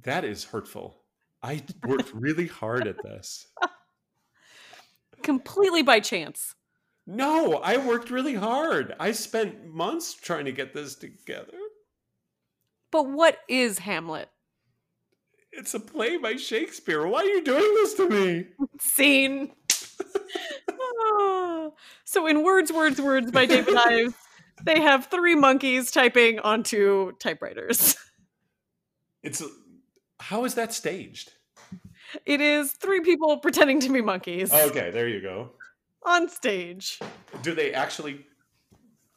that 0.03 0.25
is 0.25 0.43
hurtful. 0.43 0.97
I 1.41 1.63
worked 1.85 2.13
really 2.13 2.47
hard 2.47 2.87
at 2.87 3.01
this. 3.03 3.47
Completely 5.23 5.81
by 5.81 5.99
chance. 5.99 6.55
No, 7.05 7.55
I 7.55 7.77
worked 7.77 8.09
really 8.09 8.35
hard. 8.35 8.95
I 8.99 9.11
spent 9.11 9.65
months 9.65 10.13
trying 10.13 10.45
to 10.45 10.51
get 10.51 10.73
this 10.73 10.95
together. 10.95 11.57
But 12.91 13.09
what 13.09 13.39
is 13.49 13.79
Hamlet? 13.79 14.29
It's 15.51 15.73
a 15.73 15.79
play 15.79 16.17
by 16.17 16.35
Shakespeare. 16.35 17.05
Why 17.05 17.21
are 17.21 17.25
you 17.25 17.43
doing 17.43 17.73
this 17.75 17.93
to 17.95 18.09
me? 18.09 18.47
Scene. 18.79 19.51
So 22.05 22.27
in 22.27 22.43
Words, 22.43 22.71
Words, 22.71 23.01
Words 23.01 23.31
by 23.31 23.45
David 23.45 23.75
Ives, 23.75 24.13
they 24.63 24.79
have 24.81 25.07
three 25.07 25.35
monkeys 25.35 25.89
typing 25.91 26.39
onto 26.39 27.11
typewriters. 27.19 27.95
It's 29.23 29.41
how 30.19 30.43
is 30.43 30.55
that 30.55 30.73
staged? 30.73 31.31
It 32.25 32.41
is 32.41 32.73
three 32.73 32.99
people 32.99 33.37
pretending 33.37 33.79
to 33.79 33.89
be 33.91 34.01
monkeys 34.01 34.53
Okay, 34.53 34.91
there 34.91 35.07
you 35.07 35.21
go. 35.21 35.51
on 36.03 36.27
stage. 36.29 36.99
Do 37.41 37.55
they 37.55 37.73
actually 37.73 38.25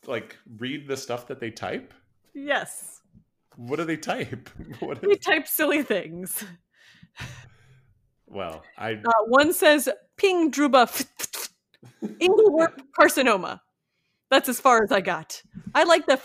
like 0.07 0.37
read 0.59 0.87
the 0.87 0.97
stuff 0.97 1.27
that 1.27 1.41
they 1.41 1.51
type? 1.51 1.93
Yes. 2.35 3.01
What 3.57 3.77
do 3.79 3.85
they 3.85 3.97
type? 3.97 4.49
What 4.81 5.03
They 5.03 5.17
type 5.17 5.49
silly 5.49 5.83
things. 5.83 6.45
well, 8.27 8.63
I 8.79 8.93
Uh, 8.93 9.11
one 9.27 9.53
says 9.53 9.89
ping 10.17 10.51
druba 10.53 10.87
Ingleworth 12.21 12.75
carcinoma. 12.99 13.61
That's 14.31 14.49
as 14.49 14.61
far 14.61 14.83
as 14.83 14.91
I 14.93 15.01
got. 15.01 15.43
I 15.75 15.85
like 15.85 16.07
the 16.07 16.19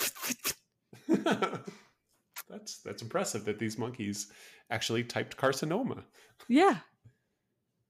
that's 2.49 2.77
that's 2.79 3.01
impressive 3.01 3.45
that 3.45 3.59
these 3.59 3.77
monkeys 3.77 4.31
actually 4.69 5.03
typed 5.03 5.37
carcinoma. 5.37 6.03
yeah. 6.47 6.77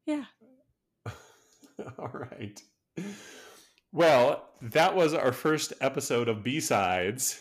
Yeah. 0.06 0.26
All 2.00 2.12
right. 2.14 2.62
Well, 3.92 4.50
that 4.62 4.96
was 4.96 5.14
our 5.14 5.32
first 5.32 5.74
episode 5.82 6.28
of 6.28 6.44
B-Sides. 6.44 7.40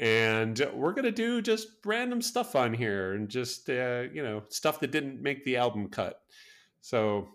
And 0.00 0.58
we're 0.72 0.92
going 0.92 1.04
to 1.04 1.12
do 1.12 1.42
just 1.42 1.68
random 1.84 2.22
stuff 2.22 2.54
on 2.54 2.72
here 2.72 3.14
and 3.14 3.28
just, 3.28 3.68
uh, 3.68 4.04
you 4.12 4.22
know, 4.22 4.44
stuff 4.48 4.80
that 4.80 4.92
didn't 4.92 5.20
make 5.20 5.44
the 5.44 5.56
album 5.56 5.88
cut. 5.88 6.20
So 6.80 7.28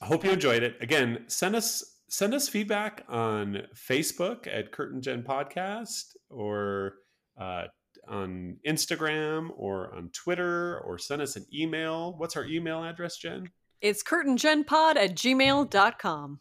I 0.00 0.06
hope 0.06 0.24
you 0.24 0.30
enjoyed 0.30 0.62
it. 0.62 0.76
Again, 0.80 1.24
send 1.26 1.56
us 1.56 1.96
send 2.08 2.34
us 2.34 2.48
feedback 2.48 3.04
on 3.08 3.62
Facebook 3.74 4.46
at 4.46 4.70
Kurt 4.72 4.92
and 4.92 5.02
Jen 5.02 5.22
Podcast 5.22 6.14
or 6.30 6.94
uh, 7.40 7.64
on 8.06 8.56
Instagram 8.66 9.50
or 9.56 9.94
on 9.94 10.10
Twitter 10.10 10.78
or 10.80 10.98
send 10.98 11.22
us 11.22 11.36
an 11.36 11.46
email. 11.52 12.14
What's 12.16 12.36
our 12.36 12.44
email 12.44 12.84
address, 12.84 13.16
Jen? 13.16 13.50
It's 13.80 14.02
kurtandjenpod 14.02 14.96
at 14.96 15.14
gmail.com. 15.14 16.40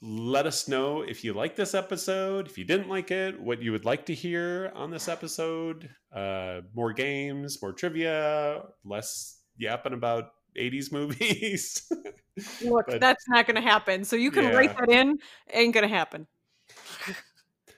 let 0.00 0.46
us 0.46 0.68
know 0.68 1.02
if 1.02 1.22
you 1.22 1.32
like 1.32 1.54
this 1.56 1.74
episode, 1.74 2.46
if 2.46 2.58
you 2.58 2.64
didn't 2.64 2.88
like 2.88 3.10
it, 3.10 3.40
what 3.40 3.62
you 3.62 3.72
would 3.72 3.84
like 3.84 4.06
to 4.06 4.14
hear 4.14 4.72
on 4.74 4.90
this 4.90 5.08
episode. 5.08 5.90
Uh, 6.14 6.60
more 6.74 6.92
games, 6.92 7.60
more 7.62 7.72
trivia, 7.72 8.62
less 8.84 9.40
yapping 9.56 9.92
about 9.92 10.30
80s 10.56 10.92
movies. 10.92 11.90
Look, 12.64 12.86
But- 12.86 13.00
that's 13.00 13.28
not 13.28 13.46
going 13.46 13.56
to 13.56 13.62
happen. 13.62 14.04
So 14.04 14.16
you 14.16 14.30
can 14.30 14.44
Yeah. 14.44 14.50
write 14.56 14.76
that 14.78 14.88
in. 14.90 15.18
Ain't 15.52 15.74
going 15.74 15.88
to 15.88 15.94
happen. 15.94 16.26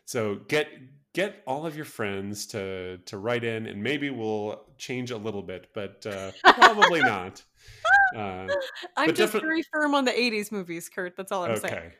so 0.04 0.36
get 0.48 0.68
get 1.12 1.42
all 1.46 1.64
of 1.66 1.76
your 1.76 1.84
friends 1.84 2.46
to 2.48 2.98
to 3.06 3.18
write 3.18 3.44
in 3.44 3.66
and 3.66 3.82
maybe 3.82 4.10
we'll 4.10 4.64
change 4.78 5.10
a 5.10 5.16
little 5.16 5.42
bit, 5.42 5.68
but 5.74 6.04
uh, 6.06 6.30
probably 6.54 7.00
not. 7.14 7.42
Uh, 8.16 8.46
I'm 8.96 9.14
just 9.14 9.32
defi- 9.32 9.40
very 9.44 9.62
firm 9.72 9.94
on 9.94 10.04
the 10.04 10.12
80s 10.12 10.52
movies, 10.52 10.88
Kurt. 10.88 11.16
That's 11.16 11.32
all 11.32 11.44
I'm 11.44 11.56
saying. 11.56 11.74
okay. 11.74 11.92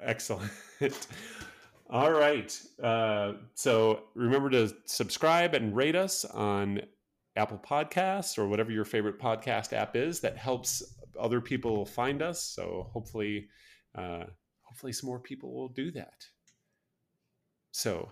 Excellent. 0.00 0.50
All 1.88 2.10
right. 2.10 2.60
Uh, 2.82 3.34
so 3.54 4.00
remember 4.14 4.50
to 4.50 4.74
subscribe 4.86 5.54
and 5.54 5.74
rate 5.76 5.94
us 5.94 6.24
on 6.24 6.80
Apple 7.36 7.58
Podcasts 7.58 8.38
or 8.38 8.48
whatever 8.48 8.70
your 8.70 8.84
favorite 8.84 9.18
podcast 9.18 9.72
app 9.72 9.96
is. 9.96 10.20
That 10.20 10.36
helps 10.36 10.82
other 11.18 11.40
people 11.40 11.84
find 11.84 12.22
us. 12.22 12.42
So 12.42 12.88
hopefully, 12.92 13.48
uh, 13.96 14.24
hopefully, 14.62 14.92
some 14.92 15.08
more 15.08 15.20
people 15.20 15.54
will 15.54 15.68
do 15.68 15.90
that. 15.92 16.24
So 17.72 18.10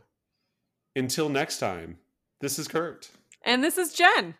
until 0.96 1.28
next 1.28 1.58
time, 1.58 1.98
this 2.40 2.58
is 2.58 2.68
Kurt, 2.68 3.10
And 3.42 3.64
this 3.64 3.78
is 3.78 3.92
Jen. 3.92 4.34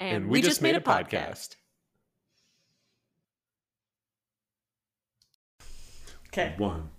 And, 0.00 0.28
we, 0.28 0.42
just 0.42 0.60
made, 0.60 0.74
a 0.74 0.80
podcast. 0.80 1.54
Okay. 6.28 6.54
One. 6.58 6.90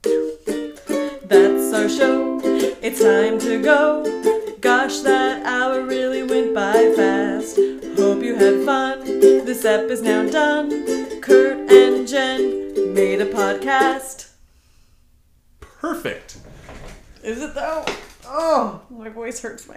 That's 1.24 1.74
our 1.74 1.90
show. 1.90 2.40
It's 2.82 3.02
time 3.02 3.38
to 3.40 3.62
go. 3.62 4.35
Gosh, 4.66 5.02
that 5.02 5.46
hour 5.46 5.84
really 5.84 6.24
went 6.24 6.56
by 6.56 6.92
fast. 6.96 7.58
Hope 7.98 8.24
you 8.24 8.34
had 8.34 8.66
fun. 8.66 9.04
This 9.04 9.64
ep 9.64 9.92
is 9.92 10.02
now 10.02 10.28
done. 10.28 11.22
Kurt 11.22 11.70
and 11.72 12.08
Jen 12.08 12.92
made 12.92 13.22
a 13.22 13.28
podcast. 13.28 14.32
Perfect. 15.60 16.40
Is 17.22 17.44
it 17.44 17.54
though? 17.54 17.86
Oh, 18.26 18.82
my 18.90 19.10
voice 19.10 19.40
hurts 19.40 19.68
my 19.68 19.76